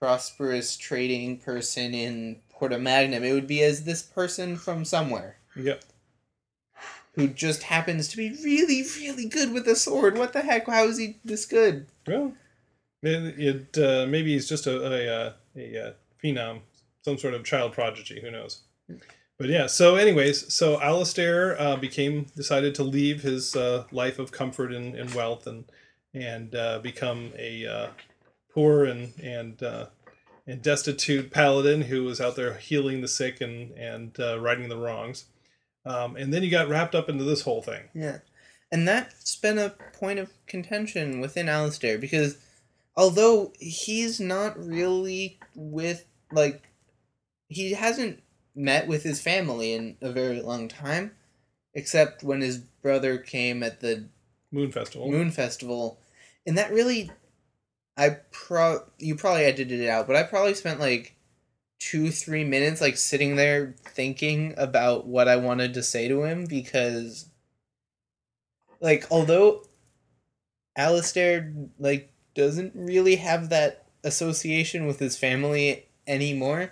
prosperous 0.00 0.76
trading 0.76 1.38
person 1.38 1.94
in 1.94 2.40
Porta 2.50 2.78
Magnum. 2.78 3.22
It 3.22 3.32
would 3.32 3.46
be 3.46 3.62
as 3.62 3.84
this 3.84 4.02
person 4.02 4.56
from 4.56 4.84
somewhere 4.84 5.36
Yep. 5.54 5.84
who 7.14 7.28
just 7.28 7.62
happens 7.62 8.08
to 8.08 8.16
be 8.16 8.30
really, 8.42 8.82
really 8.98 9.26
good 9.28 9.52
with 9.52 9.68
a 9.68 9.76
sword. 9.76 10.18
What 10.18 10.32
the 10.32 10.42
heck? 10.42 10.66
How 10.66 10.84
is 10.84 10.98
he 10.98 11.18
this 11.24 11.46
good? 11.46 11.86
Well, 12.06 12.34
it, 13.06 13.78
uh, 13.78 14.06
maybe 14.06 14.32
he's 14.32 14.48
just 14.48 14.66
a 14.66 14.76
a, 14.76 15.34
a, 15.56 15.88
uh 15.88 15.92
phenom, 16.22 16.60
some 17.02 17.18
sort 17.18 17.34
of 17.34 17.44
child 17.44 17.72
prodigy. 17.72 18.20
Who 18.20 18.30
knows? 18.30 18.62
But 19.38 19.48
yeah. 19.48 19.66
So, 19.66 19.96
anyways, 19.96 20.52
so 20.52 20.80
Alistair 20.80 21.60
uh, 21.60 21.76
became 21.76 22.26
decided 22.36 22.74
to 22.76 22.84
leave 22.84 23.22
his 23.22 23.56
uh, 23.56 23.84
life 23.90 24.18
of 24.18 24.32
comfort 24.32 24.72
and, 24.72 24.94
and 24.94 25.12
wealth 25.14 25.46
and 25.46 25.64
and 26.12 26.54
uh, 26.54 26.78
become 26.78 27.32
a 27.36 27.66
uh, 27.66 27.88
poor 28.52 28.84
and 28.84 29.12
and 29.20 29.62
uh, 29.62 29.86
and 30.46 30.62
destitute 30.62 31.32
paladin 31.32 31.82
who 31.82 32.04
was 32.04 32.20
out 32.20 32.36
there 32.36 32.54
healing 32.54 33.00
the 33.00 33.08
sick 33.08 33.40
and 33.40 33.72
and 33.72 34.18
uh, 34.20 34.38
righting 34.38 34.68
the 34.68 34.76
wrongs. 34.76 35.26
Um, 35.84 36.16
and 36.16 36.32
then 36.32 36.42
you 36.42 36.50
got 36.50 36.68
wrapped 36.68 36.94
up 36.94 37.08
into 37.08 37.24
this 37.24 37.42
whole 37.42 37.60
thing. 37.60 37.82
Yeah. 37.94 38.18
And 38.72 38.88
that's 38.88 39.36
been 39.36 39.58
a 39.58 39.74
point 39.92 40.18
of 40.18 40.32
contention 40.46 41.20
within 41.20 41.48
Alistair 41.48 41.98
because 41.98 42.38
although 42.96 43.52
he's 43.58 44.20
not 44.20 44.58
really 44.58 45.38
with, 45.54 46.04
like, 46.32 46.68
he 47.48 47.72
hasn't 47.72 48.22
met 48.54 48.86
with 48.86 49.02
his 49.02 49.20
family 49.20 49.72
in 49.72 49.96
a 50.00 50.12
very 50.12 50.40
long 50.40 50.68
time, 50.68 51.12
except 51.74 52.22
when 52.22 52.40
his 52.40 52.58
brother 52.58 53.18
came 53.18 53.62
at 53.62 53.80
the 53.80 54.08
Moon 54.52 54.70
Festival. 54.70 55.10
Moon 55.10 55.30
Festival. 55.30 55.98
And 56.46 56.56
that 56.58 56.72
really, 56.72 57.10
I 57.96 58.18
pro, 58.30 58.84
you 58.98 59.16
probably 59.16 59.44
edited 59.44 59.80
it 59.80 59.88
out, 59.88 60.06
but 60.06 60.16
I 60.16 60.22
probably 60.22 60.54
spent 60.54 60.80
like 60.80 61.16
two, 61.84 62.10
three 62.10 62.44
minutes 62.44 62.80
like 62.80 62.96
sitting 62.96 63.36
there 63.36 63.74
thinking 63.84 64.54
about 64.56 65.06
what 65.06 65.28
I 65.28 65.36
wanted 65.36 65.74
to 65.74 65.82
say 65.82 66.08
to 66.08 66.22
him 66.22 66.46
because 66.46 67.28
like 68.80 69.06
although 69.10 69.64
Alistair 70.76 71.52
like 71.78 72.13
doesn't 72.34 72.72
really 72.74 73.16
have 73.16 73.48
that 73.50 73.84
association 74.02 74.86
with 74.86 74.98
his 74.98 75.16
family 75.16 75.86
anymore, 76.06 76.70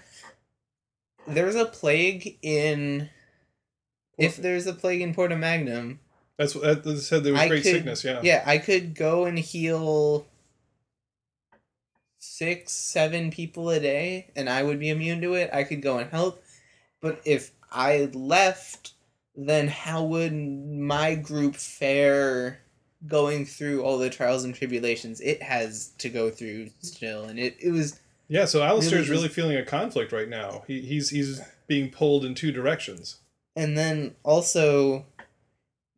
there's 1.26 1.54
a 1.54 1.64
plague 1.64 2.38
in 2.42 3.09
if 4.19 4.37
there's 4.37 4.66
a 4.66 4.75
plague 4.75 5.00
in 5.00 5.14
Porta 5.14 5.37
Magnum, 5.37 5.99
That's 6.37 6.54
what 6.54 6.85
that, 6.85 6.99
said. 6.99 7.25
There 7.25 7.33
was 7.33 7.40
I 7.42 7.49
great 7.49 7.62
could- 7.62 7.73
sickness. 7.73 8.04
Yeah. 8.04 8.21
yeah, 8.23 8.42
I 8.47 8.59
could 8.59 8.95
go 8.95 9.25
and 9.25 9.38
heal 9.38 10.26
six, 12.19 12.73
seven 12.73 13.31
people 13.31 13.71
a 13.71 13.81
day, 13.81 14.28
and 14.37 14.49
I 14.49 14.62
would 14.62 14.78
be 14.78 14.90
immune 14.90 15.21
to 15.23 15.35
it. 15.35 15.50
I 15.52 15.64
could 15.64 15.83
go 15.83 15.99
and 15.99 16.11
help, 16.11 16.42
but 17.00 17.21
if 17.25 17.52
I 17.71 18.11
left, 18.12 18.92
then 19.35 19.69
how 19.69 20.04
would 20.04 20.33
my 20.35 21.14
group 21.14 21.57
fare 21.57 22.61
going 23.07 23.45
through 23.47 23.83
all 23.83 23.99
the 23.99 24.11
trials 24.11 24.45
and 24.45 24.55
tribulations 24.55 25.21
it 25.21 25.43
has 25.43 25.89
to 25.99 26.09
go 26.09 26.31
through 26.31 26.71
still? 26.81 27.25
And 27.25 27.39
it, 27.39 27.57
it 27.61 27.71
was 27.71 28.01
Yeah, 28.29 28.45
so 28.45 28.63
Alistair's 28.63 29.09
Really 29.09 29.23
really, 29.23 29.29
feeling 29.29 29.57
a 29.57 29.65
conflict 29.65 30.13
right 30.13 30.29
now. 30.29 30.63
He, 30.67 30.81
he's 30.83 31.11
he's 31.11 31.41
being 31.67 31.91
pulled 31.91 32.25
in 32.25 32.35
two 32.35 32.53
directions. 32.53 33.19
and 33.57 33.77
then 33.77 34.15
also 34.23 35.05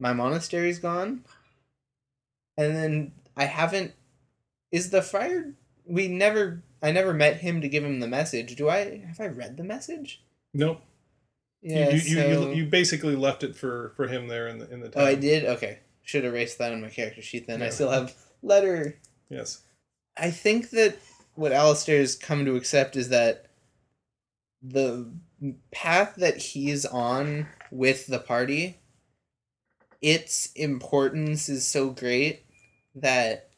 my 0.00 0.12
monastery's 0.12 0.78
gone 0.80 1.24
and 2.58 2.74
then 2.74 3.12
i 3.36 3.44
haven't 3.44 3.92
is 4.72 4.90
the 4.90 5.00
friar 5.02 5.54
we 5.86 6.08
never 6.08 6.62
i 6.82 6.90
never 6.90 7.14
met 7.14 7.38
him 7.38 7.60
to 7.60 7.68
give 7.68 7.84
him 7.84 8.00
the 8.00 8.08
message 8.08 8.56
do 8.56 8.68
i 8.68 8.98
have 9.06 9.20
i 9.20 9.26
read 9.26 9.56
the 9.56 9.62
message 9.64 10.20
Nope. 10.52 10.80
yeah 11.62 11.90
you, 11.90 11.94
you, 11.96 12.00
so, 12.00 12.26
you, 12.28 12.40
you, 12.48 12.54
you 12.56 12.64
basically 12.66 13.14
left 13.16 13.42
it 13.44 13.54
for, 13.56 13.92
for 13.96 14.08
him 14.08 14.26
there 14.28 14.48
in 14.48 14.58
the 14.58 14.68
in 14.70 14.80
the 14.80 14.88
town. 14.88 15.02
oh 15.02 15.06
i 15.06 15.14
did 15.14 15.44
okay 15.44 15.78
should 16.04 16.24
erase 16.24 16.54
that 16.56 16.72
on 16.72 16.82
my 16.82 16.88
character 16.88 17.22
sheet 17.22 17.46
then. 17.46 17.62
I 17.62 17.70
still 17.70 17.90
have 17.90 18.14
letter. 18.42 18.98
Yes. 19.28 19.62
I 20.16 20.30
think 20.30 20.70
that 20.70 20.96
what 21.34 21.50
Alistair's 21.50 22.14
come 22.14 22.44
to 22.44 22.54
accept 22.54 22.94
is 22.94 23.08
that 23.08 23.46
the 24.62 25.10
path 25.72 26.14
that 26.16 26.36
he's 26.36 26.86
on 26.86 27.48
with 27.70 28.06
the 28.06 28.18
party, 28.18 28.78
its 30.00 30.52
importance 30.52 31.48
is 31.48 31.66
so 31.66 31.90
great 31.90 32.44
that 32.94 33.50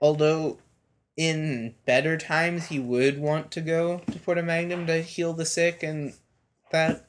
although 0.00 0.58
in 1.16 1.74
better 1.84 2.16
times 2.16 2.66
he 2.66 2.78
would 2.78 3.18
want 3.18 3.50
to 3.50 3.60
go 3.60 3.98
to 4.10 4.18
Porta 4.18 4.42
Magnum 4.42 4.86
to 4.86 5.02
heal 5.02 5.32
the 5.32 5.46
sick 5.46 5.82
and 5.82 6.14
that 6.70 7.08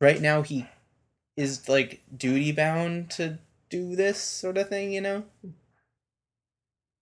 right 0.00 0.20
now 0.20 0.42
he 0.42 0.66
is 1.40 1.68
like 1.68 2.02
duty 2.14 2.52
bound 2.52 3.10
to 3.10 3.38
do 3.68 3.96
this 3.96 4.20
sort 4.20 4.58
of 4.58 4.68
thing, 4.68 4.92
you 4.92 5.00
know? 5.00 5.24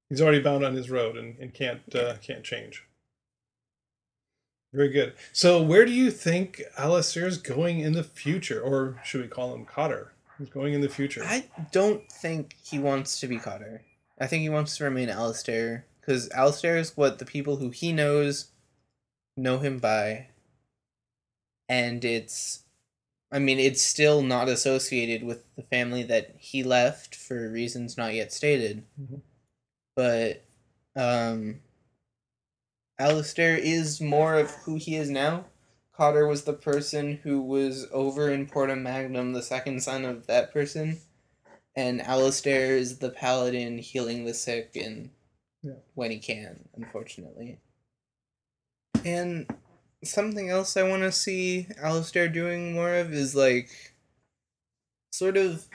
He's 0.08 0.22
already 0.22 0.40
bound 0.40 0.64
on 0.64 0.74
his 0.74 0.90
road 0.90 1.16
and, 1.16 1.36
and 1.38 1.52
can't 1.52 1.94
uh, 1.94 2.14
can't 2.22 2.44
change. 2.44 2.84
Very 4.72 4.90
good. 4.90 5.14
So 5.32 5.62
where 5.62 5.84
do 5.84 5.92
you 5.92 6.10
think 6.10 6.62
Alistair's 6.76 7.38
going 7.38 7.80
in 7.80 7.92
the 7.92 8.04
future? 8.04 8.60
Or 8.60 9.00
should 9.04 9.22
we 9.22 9.28
call 9.28 9.54
him 9.54 9.64
Cotter? 9.64 10.12
He's 10.38 10.50
going 10.50 10.74
in 10.74 10.82
the 10.82 10.88
future. 10.88 11.22
I 11.24 11.46
don't 11.72 12.10
think 12.10 12.54
he 12.62 12.78
wants 12.78 13.18
to 13.20 13.26
be 13.26 13.38
Cotter. 13.38 13.82
I 14.20 14.26
think 14.26 14.42
he 14.42 14.48
wants 14.48 14.76
to 14.76 14.84
remain 14.84 15.08
Alistair 15.08 15.86
because 16.00 16.30
Alistair 16.30 16.76
is 16.76 16.96
what 16.96 17.18
the 17.18 17.24
people 17.24 17.56
who 17.56 17.70
he 17.70 17.92
knows 17.92 18.50
know 19.36 19.58
him 19.58 19.78
by, 19.78 20.28
and 21.68 22.04
it's, 22.04 22.64
I 23.30 23.38
mean, 23.38 23.58
it's 23.58 23.82
still 23.82 24.22
not 24.22 24.48
associated 24.48 25.22
with 25.22 25.44
the 25.54 25.62
family 25.62 26.02
that 26.04 26.34
he 26.38 26.62
left 26.62 27.14
for 27.14 27.50
reasons 27.50 27.96
not 27.96 28.14
yet 28.14 28.32
stated, 28.32 28.84
Mhm. 29.00 29.20
but, 29.94 30.42
um, 30.96 31.60
Alistair 32.98 33.56
is 33.56 34.00
more 34.00 34.34
of 34.34 34.50
who 34.50 34.76
he 34.76 34.96
is 34.96 35.08
now. 35.10 35.46
Cotter 35.92 36.26
was 36.26 36.44
the 36.44 36.52
person 36.54 37.16
who 37.18 37.42
was 37.42 37.86
over 37.92 38.30
in 38.30 38.46
Porta 38.46 38.76
Magnum, 38.76 39.32
the 39.32 39.42
second 39.42 39.82
son 39.82 40.04
of 40.04 40.26
that 40.26 40.52
person. 40.52 41.00
And 41.76 42.00
Alistair 42.00 42.76
is 42.76 42.98
the 42.98 43.10
paladin 43.10 43.78
healing 43.78 44.24
the 44.24 44.34
sick 44.34 44.74
and 44.74 45.10
Yeah. 45.62 45.74
when 45.94 46.10
he 46.10 46.18
can, 46.18 46.68
unfortunately. 46.74 47.60
And 49.04 49.46
something 50.04 50.48
else 50.48 50.76
I 50.76 50.82
want 50.84 51.02
to 51.02 51.12
see 51.12 51.68
Alistair 51.82 52.28
doing 52.28 52.72
more 52.72 52.94
of 52.94 53.12
is 53.12 53.34
like 53.34 53.70
sort 55.12 55.36
of 55.36 55.66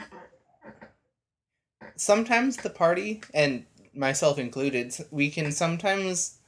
sometimes 1.95 2.57
the 2.57 2.69
party 2.69 3.21
and 3.33 3.65
myself 3.93 4.39
included 4.39 4.95
we 5.11 5.29
can 5.29 5.51
sometimes 5.51 6.39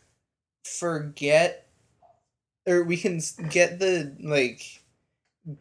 forget 0.65 1.67
or 2.67 2.83
we 2.83 2.97
can 2.97 3.19
get 3.49 3.79
the 3.79 4.15
like 4.19 4.81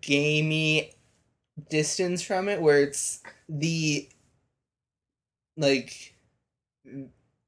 gamey 0.00 0.92
distance 1.68 2.22
from 2.22 2.48
it 2.48 2.60
where 2.60 2.80
it's 2.80 3.20
the 3.48 4.08
like 5.56 6.14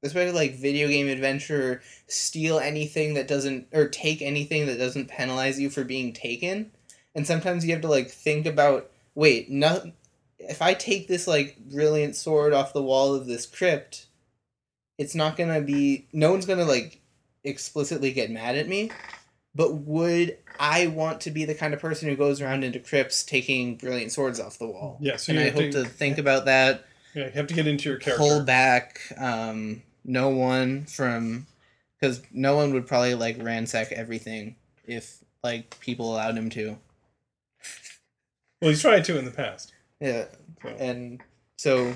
especially 0.03 0.31
like 0.31 0.55
video 0.55 0.87
game 0.87 1.07
adventure 1.07 1.81
steal 2.07 2.59
anything 2.59 3.13
that 3.15 3.27
doesn't 3.27 3.67
or 3.73 3.87
take 3.87 4.21
anything 4.21 4.65
that 4.67 4.77
doesn't 4.77 5.07
penalize 5.09 5.59
you 5.59 5.69
for 5.69 5.83
being 5.83 6.13
taken. 6.13 6.71
And 7.15 7.25
sometimes 7.25 7.65
you 7.65 7.73
have 7.73 7.81
to 7.81 7.87
like 7.87 8.09
think 8.09 8.45
about 8.45 8.91
wait 9.15 9.49
no 9.49 9.91
if 10.37 10.61
i 10.61 10.75
take 10.75 11.07
this 11.07 11.25
like 11.25 11.57
brilliant 11.71 12.15
sword 12.15 12.53
off 12.53 12.71
the 12.73 12.81
wall 12.83 13.15
of 13.15 13.25
this 13.25 13.47
crypt 13.47 14.05
it's 14.99 15.15
not 15.15 15.35
gonna 15.35 15.59
be 15.61 16.07
no 16.13 16.29
one's 16.31 16.45
gonna 16.45 16.63
like 16.65 17.01
explicitly 17.43 18.11
get 18.11 18.29
mad 18.29 18.55
at 18.55 18.67
me. 18.67 18.91
But 19.55 19.73
would 19.73 20.37
i 20.59 20.85
want 20.87 21.21
to 21.21 21.31
be 21.31 21.45
the 21.45 21.55
kind 21.55 21.73
of 21.73 21.79
person 21.79 22.07
who 22.09 22.15
goes 22.15 22.41
around 22.41 22.63
into 22.63 22.79
crypts 22.79 23.23
taking 23.23 23.75
brilliant 23.77 24.11
swords 24.11 24.39
off 24.39 24.59
the 24.59 24.67
wall? 24.67 24.97
Yeah, 25.01 25.15
so 25.15 25.31
and 25.31 25.39
i 25.39 25.49
hope 25.49 25.71
to- 25.71 25.83
to 25.83 25.85
think 25.85 26.17
about 26.19 26.45
that 26.45 26.85
yeah, 27.15 27.25
you 27.25 27.31
have 27.31 27.47
to 27.47 27.55
get 27.55 27.65
into 27.65 27.89
your 27.89 27.97
character. 27.97 28.23
pull 28.23 28.43
back 28.43 29.01
um 29.17 29.81
no 30.07 30.29
one 30.29 30.85
from 30.85 31.45
because 31.99 32.21
no 32.31 32.55
one 32.55 32.73
would 32.73 32.87
probably 32.87 33.13
like 33.13 33.37
ransack 33.43 33.91
everything 33.91 34.55
if 34.85 35.19
like 35.43 35.79
people 35.79 36.11
allowed 36.13 36.35
him 36.35 36.49
to 36.49 36.77
Well, 38.61 38.69
he's 38.71 38.81
tried 38.81 39.03
to 39.05 39.19
in 39.19 39.25
the 39.25 39.31
past. 39.31 39.73
yeah 39.99 40.25
So. 40.63 40.69
and 40.69 41.21
so 41.57 41.93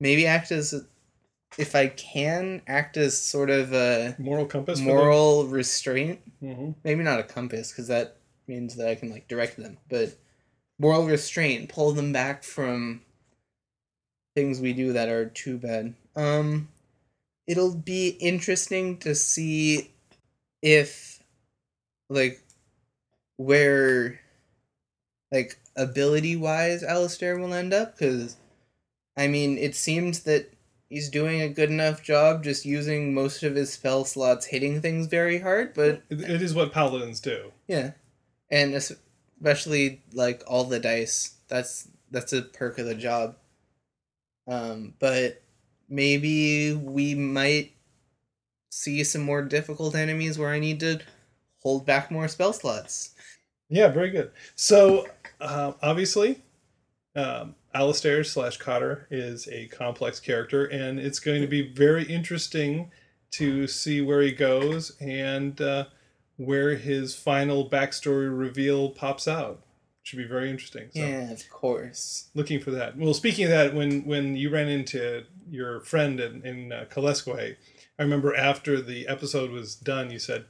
maybe 0.00 0.26
act 0.26 0.50
as 0.52 0.84
if 1.56 1.74
i 1.74 1.86
can 1.88 2.60
act 2.66 2.96
as 2.96 3.18
sort 3.18 3.50
of 3.50 3.72
a 3.72 4.14
Moral 4.18 4.46
compass. 4.46 4.78
moral 4.80 5.46
restraint 5.46 6.20
hmm 6.40 6.72
maybe 6.84 7.02
not 7.02 7.18
a 7.20 7.22
compass 7.24 7.70
because 7.72 7.88
that 7.88 8.16
means 8.46 8.76
that 8.76 8.88
i 8.88 8.94
can 8.94 9.10
like 9.10 9.28
direct 9.28 9.56
them 9.56 9.78
but 9.88 10.16
moral 10.78 11.06
restraint 11.06 11.68
pull 11.68 11.92
them 11.92 12.12
back 12.12 12.42
from 12.44 13.00
things 14.36 14.60
we 14.60 14.72
do 14.72 14.92
that 14.92 15.08
are 15.08 15.26
too 15.26 15.58
bad 15.58 15.94
um 16.18 16.68
it'll 17.46 17.74
be 17.74 18.08
interesting 18.20 18.98
to 18.98 19.14
see 19.14 19.90
if 20.60 21.22
like 22.10 22.42
where 23.36 24.20
like 25.32 25.58
ability 25.76 26.34
wise 26.36 26.82
Alistair 26.82 27.38
will 27.38 27.54
end 27.54 27.72
up 27.72 27.96
because 27.96 28.36
I 29.16 29.28
mean 29.28 29.56
it 29.58 29.76
seems 29.76 30.20
that 30.24 30.52
he's 30.88 31.08
doing 31.08 31.40
a 31.40 31.48
good 31.48 31.70
enough 31.70 32.02
job 32.02 32.42
just 32.42 32.64
using 32.64 33.14
most 33.14 33.42
of 33.42 33.54
his 33.54 33.72
spell 33.72 34.04
slots 34.04 34.46
hitting 34.46 34.80
things 34.80 35.06
very 35.06 35.38
hard 35.38 35.72
but 35.74 36.02
It, 36.10 36.20
it 36.22 36.42
is 36.42 36.54
what 36.54 36.72
paladins 36.72 37.20
do. 37.20 37.52
yeah 37.68 37.92
and 38.50 38.74
especially 38.74 40.02
like 40.12 40.42
all 40.46 40.64
the 40.64 40.80
dice 40.80 41.34
that's 41.46 41.88
that's 42.10 42.32
a 42.32 42.42
perk 42.42 42.78
of 42.78 42.86
the 42.86 42.94
job 42.94 43.36
um 44.48 44.94
but 44.98 45.42
maybe 45.88 46.72
we 46.74 47.14
might 47.14 47.72
see 48.70 49.02
some 49.02 49.22
more 49.22 49.42
difficult 49.42 49.94
enemies 49.94 50.38
where 50.38 50.50
i 50.50 50.58
need 50.58 50.80
to 50.80 51.00
hold 51.62 51.86
back 51.86 52.10
more 52.10 52.28
spell 52.28 52.52
slots 52.52 53.14
Yeah, 53.70 53.88
very 53.88 54.10
good. 54.10 54.30
So, 54.56 55.06
uh, 55.40 55.72
obviously, 55.82 56.40
um, 57.14 57.54
Alistair 57.74 58.24
slash 58.24 58.56
Cotter 58.56 59.06
is 59.10 59.46
a 59.48 59.66
complex 59.68 60.20
character, 60.20 60.64
and 60.64 60.98
it's 60.98 61.20
going 61.20 61.42
to 61.42 61.46
be 61.46 61.70
very 61.74 62.04
interesting 62.04 62.90
to 63.32 63.66
see 63.66 64.00
where 64.00 64.22
he 64.22 64.32
goes 64.32 64.96
and 65.00 65.60
uh, 65.60 65.84
where 66.38 66.76
his 66.76 67.14
final 67.14 67.68
backstory 67.68 68.36
reveal 68.36 68.88
pops 68.90 69.28
out. 69.28 69.62
Should 70.02 70.16
be 70.16 70.24
very 70.24 70.48
interesting. 70.48 70.88
So, 70.94 71.00
yeah 71.00 71.30
of 71.30 71.50
course 71.50 72.30
looking 72.34 72.60
for 72.60 72.70
that. 72.70 72.96
Well, 72.96 73.12
speaking 73.12 73.44
of 73.44 73.50
that, 73.50 73.74
when 73.74 74.06
when 74.06 74.34
you 74.34 74.48
ran 74.48 74.68
into 74.68 75.24
your 75.50 75.80
friend 75.80 76.20
in 76.20 76.42
in 76.44 76.72
uh, 76.72 76.84
Kalesque, 76.90 77.56
I 77.98 78.02
remember 78.02 78.34
after 78.34 78.80
the 78.80 79.06
episode 79.08 79.50
was 79.50 79.74
done, 79.74 80.10
you 80.10 80.18
said, 80.18 80.46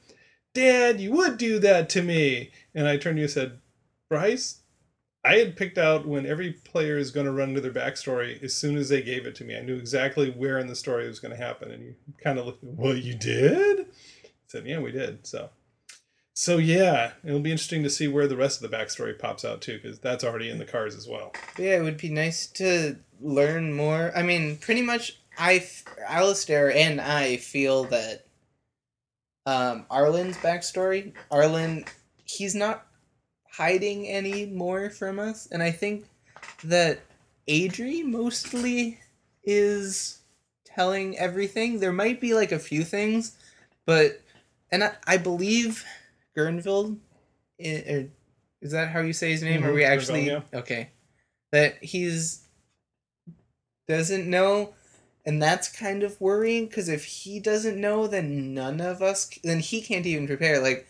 "Dad, 0.55 1.01
you 1.01 1.13
would 1.13 1.39
do 1.39 1.59
that 1.61 1.89
to 1.91 2.03
me," 2.03 2.51
and 2.75 2.87
I 2.87 2.97
turned 2.97 3.17
to 3.17 3.21
you 3.21 3.25
and 3.25 3.33
said, 3.33 3.59
"Bryce." 4.09 4.63
I 5.25 5.35
had 5.35 5.57
picked 5.57 5.79
out 5.79 6.07
when 6.07 6.27
every 6.27 6.53
player 6.53 6.97
is 6.97 7.11
going 7.11 7.27
to 7.27 7.33
run 7.33 7.53
to 7.55 7.61
their 7.61 7.73
backstory 7.73 8.43
as 8.43 8.55
soon 8.55 8.77
as 8.77 8.89
they 8.89 9.03
gave 9.03 9.27
it 9.27 9.35
to 9.37 9.45
me. 9.45 9.57
I 9.57 9.63
knew 9.63 9.77
exactly 9.77 10.31
where 10.31 10.59
in 10.59 10.69
the 10.69 10.77
story 10.77 11.05
it 11.05 11.09
was 11.09 11.19
going 11.19 11.37
to 11.37 11.45
happen. 11.45 11.71
And 11.71 11.83
you 11.83 11.95
kind 12.23 12.39
of 12.39 12.47
looked, 12.47 12.63
well, 12.63 12.97
you 12.97 13.15
did? 13.15 13.81
I 13.81 14.29
said, 14.47 14.67
yeah, 14.67 14.79
we 14.79 14.93
did. 14.93 15.27
So, 15.27 15.51
so 16.33 16.57
yeah, 16.57 17.13
it'll 17.25 17.41
be 17.41 17.51
interesting 17.51 17.83
to 17.83 17.91
see 17.91 18.07
where 18.07 18.29
the 18.29 18.37
rest 18.37 18.63
of 18.63 18.71
the 18.71 18.75
backstory 18.75 19.19
pops 19.19 19.45
out 19.45 19.61
too, 19.61 19.81
because 19.83 19.99
that's 19.99 20.25
already 20.25 20.49
in 20.49 20.59
the 20.59 20.65
cars 20.65 20.95
as 20.95 21.09
well. 21.09 21.33
Yeah 21.59 21.77
it 21.79 21.83
would 21.83 21.99
be 21.99 22.11
nice 22.11 22.47
to 22.53 22.97
learn 23.21 23.73
more. 23.73 24.13
I 24.15 24.23
mean 24.23 24.57
pretty 24.59 24.83
much 24.83 25.19
I, 25.41 25.65
alistair 26.07 26.73
and 26.73 27.01
i 27.01 27.37
feel 27.37 27.85
that 27.85 28.25
um 29.47 29.87
arlen's 29.91 30.37
backstory 30.39 31.13
arlen 31.31 31.85
he's 32.25 32.55
not 32.57 32.87
hiding 33.53 34.07
any 34.09 34.47
more 34.47 34.91
from 34.91 35.19
us. 35.19 35.47
And 35.51 35.63
i 35.63 35.71
think 35.71 36.07
that 36.65 37.01
adri 37.49 38.05
mostly 38.05 38.99
is 39.45 40.19
telling 40.67 41.17
everything. 41.19 41.81
There 41.81 41.93
might 41.93 42.21
be 42.21 42.35
like 42.35 42.53
a 42.53 42.59
few 42.59 42.85
things 42.85 43.37
but 43.87 44.21
and 44.71 44.85
i, 44.85 44.93
I 45.07 45.17
believe 45.17 45.85
gernville 46.37 46.99
i- 47.65 47.85
or 47.89 48.09
is 48.61 48.73
that 48.73 48.89
how 48.89 49.01
you 49.01 49.13
say 49.13 49.31
his 49.31 49.43
name? 49.43 49.65
Are 49.65 49.71
Mhm, 49.71 49.75
we 49.75 49.83
Gernville, 49.83 49.93
actually 49.93 50.27
yeah. 50.27 50.41
okay. 50.53 50.91
That 51.53 51.83
he's 51.83 52.41
doesn't 53.89 54.29
know 54.29 54.75
and 55.25 55.43
that's 55.43 55.69
kind 55.69 56.03
of 56.03 56.21
worrying 56.21 56.67
because 56.67 56.89
if 56.89 57.05
he 57.05 57.41
doesn't 57.41 57.81
know 57.81 58.07
then 58.07 58.55
none 58.55 58.81
of 58.81 59.03
us 59.03 59.29
then 59.43 59.61
he 59.61 59.81
can't 59.81 60.07
even 60.07 60.27
prepare 60.27 60.61
like 60.61 60.87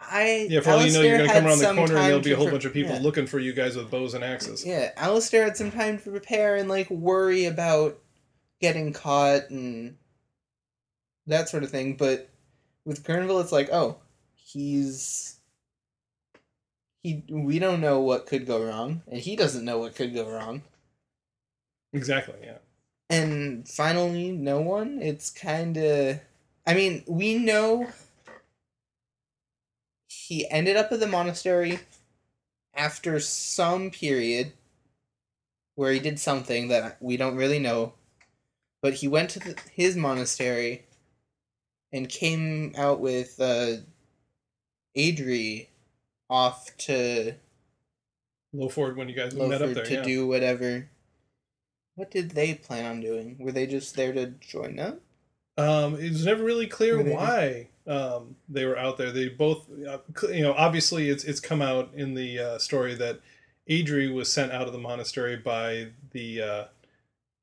i 0.00 0.46
Yeah, 0.50 0.60
for 0.60 0.70
all 0.70 0.84
you 0.84 0.92
know, 0.92 1.00
you're 1.00 1.18
to 1.18 1.26
come 1.26 1.46
around 1.46 1.58
the 1.58 1.74
corner 1.74 1.96
and 1.96 2.06
there'll 2.06 2.20
be 2.20 2.32
a 2.32 2.36
whole 2.36 2.46
pre- 2.46 2.52
bunch 2.52 2.64
of 2.64 2.72
people 2.72 2.92
yeah. 2.92 3.00
looking 3.00 3.26
for 3.26 3.38
you 3.38 3.52
guys 3.52 3.76
with 3.76 3.90
bows 3.90 4.14
and 4.14 4.24
axes. 4.24 4.66
yeah 4.66 4.90
Alistair 4.96 5.44
had 5.44 5.56
some 5.56 5.70
time 5.70 5.98
to 5.98 6.10
prepare 6.10 6.56
and 6.56 6.68
like 6.68 6.90
worry 6.90 7.46
about 7.46 7.98
getting 8.60 8.92
caught 8.92 9.50
and 9.50 9.96
that 11.26 11.48
sort 11.48 11.62
of 11.62 11.70
thing 11.70 11.96
but 11.96 12.28
with 12.84 13.04
Gernville 13.04 13.40
it's 13.42 13.52
like 13.52 13.70
oh 13.72 13.98
he's 14.34 15.36
he 17.02 17.24
we 17.30 17.58
don't 17.58 17.80
know 17.80 18.00
what 18.00 18.26
could 18.26 18.46
go 18.46 18.62
wrong 18.62 19.02
and 19.08 19.20
he 19.20 19.36
doesn't 19.36 19.64
know 19.64 19.78
what 19.78 19.94
could 19.94 20.14
go 20.14 20.28
wrong 20.30 20.62
Exactly, 21.92 22.36
yeah. 22.42 22.58
and 23.08 23.68
finally 23.68 24.30
no 24.30 24.60
one 24.60 25.00
it's 25.02 25.30
kind 25.30 25.76
of 25.76 26.20
i 26.66 26.72
mean 26.72 27.02
we 27.08 27.36
know 27.36 27.88
he 30.06 30.48
ended 30.50 30.76
up 30.76 30.92
at 30.92 31.00
the 31.00 31.08
monastery 31.08 31.80
after 32.74 33.18
some 33.18 33.90
period 33.90 34.52
where 35.74 35.92
he 35.92 35.98
did 35.98 36.20
something 36.20 36.68
that 36.68 36.96
we 37.00 37.16
don't 37.16 37.36
really 37.36 37.58
know 37.58 37.92
but 38.80 38.94
he 38.94 39.08
went 39.08 39.28
to 39.28 39.40
the, 39.40 39.56
his 39.72 39.96
monastery 39.96 40.84
and 41.92 42.08
came 42.08 42.72
out 42.78 43.00
with 43.00 43.40
uh 43.40 43.72
adri 44.96 45.66
off 46.28 46.76
to 46.76 47.34
Lowford 48.54 48.96
when 48.96 49.08
you 49.08 49.14
guys 49.14 49.34
met 49.34 49.60
up 49.60 49.74
there. 49.74 49.84
to 49.84 49.94
yeah. 49.94 50.02
do 50.02 50.26
whatever 50.26 50.88
what 52.00 52.10
did 52.10 52.30
they 52.30 52.54
plan 52.54 52.86
on 52.86 53.00
doing 53.02 53.36
were 53.38 53.52
they 53.52 53.66
just 53.66 53.94
there 53.94 54.12
to 54.14 54.26
join 54.40 54.78
up 54.80 54.98
Um, 55.58 55.96
it 56.00 56.10
was 56.10 56.24
never 56.24 56.42
really 56.42 56.66
clear 56.66 57.02
they- 57.02 57.12
why 57.12 57.68
um, 57.86 58.36
they 58.48 58.64
were 58.64 58.78
out 58.78 58.96
there. 58.98 59.10
They 59.10 59.28
both, 59.28 59.66
uh, 59.86 59.98
you 60.32 60.42
know, 60.42 60.54
obviously 60.54 61.10
it's 61.10 61.24
it's 61.24 61.40
come 61.40 61.60
out 61.60 61.90
in 61.94 62.14
the 62.14 62.38
uh, 62.38 62.58
story 62.58 62.94
that 62.94 63.20
Adri 63.68 64.12
was 64.14 64.32
sent 64.32 64.52
out 64.52 64.66
of 64.66 64.72
the 64.72 64.78
monastery 64.78 65.36
by 65.36 65.88
the 66.12 66.40
uh, 66.40 66.64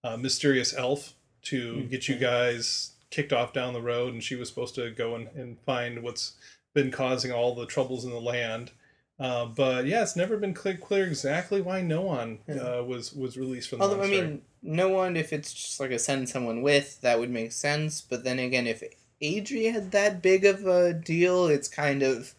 uh, 0.04 0.18
mysterious 0.18 0.74
elf 0.74 1.14
to 1.44 1.74
Mhm. 1.74 1.90
get 1.92 2.08
you 2.08 2.16
guys 2.18 2.92
kicked 3.12 3.34
off 3.34 3.52
down 3.54 3.74
the 3.74 3.82
road, 3.82 4.14
and 4.14 4.24
she 4.24 4.36
was 4.36 4.48
supposed 4.50 4.74
to 4.76 4.90
go 4.92 5.16
and, 5.16 5.28
and 5.36 5.60
find 5.66 6.02
what's 6.02 6.34
been 6.74 6.92
causing 6.92 7.32
all 7.32 7.54
the 7.54 7.66
troubles 7.66 8.06
in 8.06 8.12
the 8.12 8.22
land. 8.22 8.72
Uh, 9.20 9.48
but 9.48 9.88
yeah, 9.88 10.04
it's 10.04 10.16
never 10.16 10.38
been 10.38 10.54
clear, 10.54 10.78
clear 10.78 11.06
exactly 11.06 11.60
why 11.60 11.82
no 11.82 12.02
one 12.02 12.38
uh, 12.50 12.84
was 12.84 13.14
was 13.14 13.36
released 13.36 13.70
from 13.70 13.80
the 13.80 13.86
Although 13.86 14.04
I 14.04 14.08
mean, 14.08 14.44
no 14.62 14.90
one. 14.90 15.18
If 15.18 15.34
it's 15.34 15.52
just 15.54 15.80
like 15.80 15.90
a 15.90 15.98
send 15.98 16.30
someone 16.30 16.62
with, 16.62 17.02
that 17.02 17.20
would 17.20 17.32
make 17.32 17.52
sense. 17.52 18.00
But 18.00 18.24
then 18.24 18.38
again, 18.38 18.68
if 18.68 18.84
Adri 19.22 19.72
had 19.72 19.92
that 19.92 20.22
big 20.22 20.46
of 20.46 20.68
a 20.68 20.94
deal, 20.94 21.48
it's 21.48 21.68
kind 21.68 22.04
of 22.04 22.36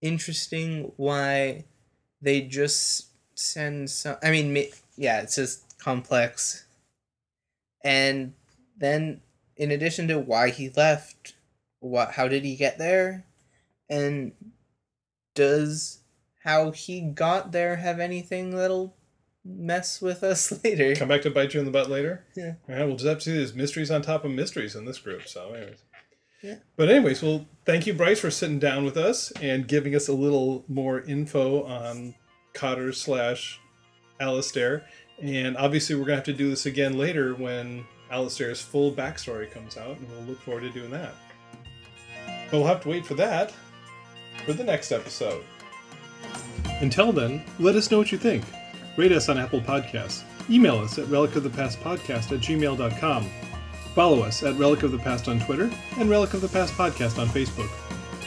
interesting 0.00 0.92
why 0.96 1.64
they 2.22 2.40
just 2.40 3.08
send 3.34 3.90
some. 3.90 4.16
I 4.22 4.30
mean, 4.30 4.56
yeah, 4.96 5.20
it's 5.20 5.36
just 5.36 5.78
complex. 5.78 6.64
And 7.84 8.32
then, 8.78 9.20
in 9.56 9.70
addition 9.70 10.08
to 10.08 10.18
why 10.18 10.48
he 10.48 10.70
left, 10.70 11.34
what? 11.80 12.12
How 12.12 12.26
did 12.26 12.44
he 12.44 12.56
get 12.56 12.78
there? 12.78 13.24
And 13.90 14.32
does 15.38 16.00
how 16.42 16.72
he 16.72 17.00
got 17.00 17.52
there 17.52 17.76
have 17.76 18.00
anything 18.00 18.50
that'll 18.50 18.96
mess 19.44 20.02
with 20.02 20.24
us 20.24 20.52
later? 20.64 20.96
Come 20.96 21.06
back 21.06 21.22
to 21.22 21.30
bite 21.30 21.54
you 21.54 21.60
in 21.60 21.66
the 21.66 21.70
butt 21.72 21.88
later. 21.88 22.24
Yeah. 22.34 22.54
Yeah, 22.68 22.84
we'll 22.84 22.96
just 22.96 23.06
have 23.06 23.18
to 23.18 23.24
see 23.24 23.36
there's 23.36 23.54
mysteries 23.54 23.92
on 23.92 24.02
top 24.02 24.24
of 24.24 24.32
mysteries 24.32 24.74
in 24.74 24.84
this 24.84 24.98
group. 24.98 25.28
So, 25.28 25.52
anyways. 25.52 25.84
Yeah. 26.42 26.56
But 26.76 26.88
anyways, 26.90 27.22
well, 27.22 27.46
thank 27.64 27.86
you, 27.86 27.94
Bryce, 27.94 28.18
for 28.18 28.32
sitting 28.32 28.58
down 28.58 28.84
with 28.84 28.96
us 28.96 29.30
and 29.40 29.68
giving 29.68 29.94
us 29.94 30.08
a 30.08 30.12
little 30.12 30.64
more 30.66 31.02
info 31.02 31.62
on 31.62 32.16
Cotter 32.52 32.92
slash 32.92 33.60
Alistair. 34.18 34.86
And 35.22 35.56
obviously, 35.56 35.94
we're 35.94 36.04
gonna 36.04 36.16
have 36.16 36.24
to 36.24 36.32
do 36.32 36.50
this 36.50 36.66
again 36.66 36.98
later 36.98 37.34
when 37.34 37.84
Alistair's 38.10 38.60
full 38.60 38.92
backstory 38.92 39.48
comes 39.48 39.76
out, 39.76 39.98
and 39.98 40.08
we'll 40.10 40.22
look 40.22 40.40
forward 40.40 40.62
to 40.62 40.70
doing 40.70 40.90
that. 40.90 41.14
But 42.50 42.58
we'll 42.58 42.66
have 42.66 42.82
to 42.82 42.88
wait 42.88 43.06
for 43.06 43.14
that 43.14 43.52
for 44.48 44.54
the 44.54 44.64
next 44.64 44.90
episode. 44.92 45.44
Until 46.80 47.12
then, 47.12 47.44
let 47.58 47.76
us 47.76 47.90
know 47.90 47.98
what 47.98 48.10
you 48.10 48.16
think. 48.16 48.42
Rate 48.96 49.12
us 49.12 49.28
on 49.28 49.36
Apple 49.36 49.60
Podcasts. 49.60 50.22
Email 50.48 50.78
us 50.78 50.98
at 50.98 51.04
relicofthepastpodcast 51.08 52.32
at 52.32 52.40
gmail.com. 52.40 53.28
Follow 53.94 54.22
us 54.22 54.42
at 54.42 54.56
Relic 54.56 54.84
of 54.84 54.92
the 54.92 54.98
Past 54.98 55.28
on 55.28 55.38
Twitter 55.40 55.70
and 55.98 56.08
Relic 56.08 56.32
of 56.32 56.40
the 56.40 56.48
Past 56.48 56.72
Podcast 56.72 57.18
on 57.18 57.28
Facebook. 57.28 57.68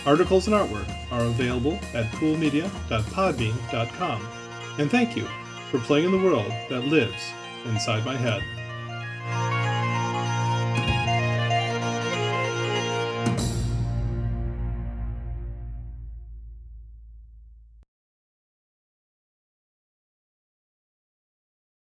Articles 0.06 0.46
and 0.48 0.56
artwork 0.56 0.88
are 1.12 1.24
available 1.24 1.80
at 1.96 2.06
coolmedia.podbean.com. 2.12 4.28
And 4.78 4.92
thank 4.92 5.18
you 5.18 5.28
for 5.72 5.80
playing 5.80 6.06
in 6.06 6.12
the 6.12 6.20
world 6.20 6.52
that 6.70 6.86
lives 6.86 7.32
inside 7.66 8.06
my 8.06 8.16
head. 8.16 8.44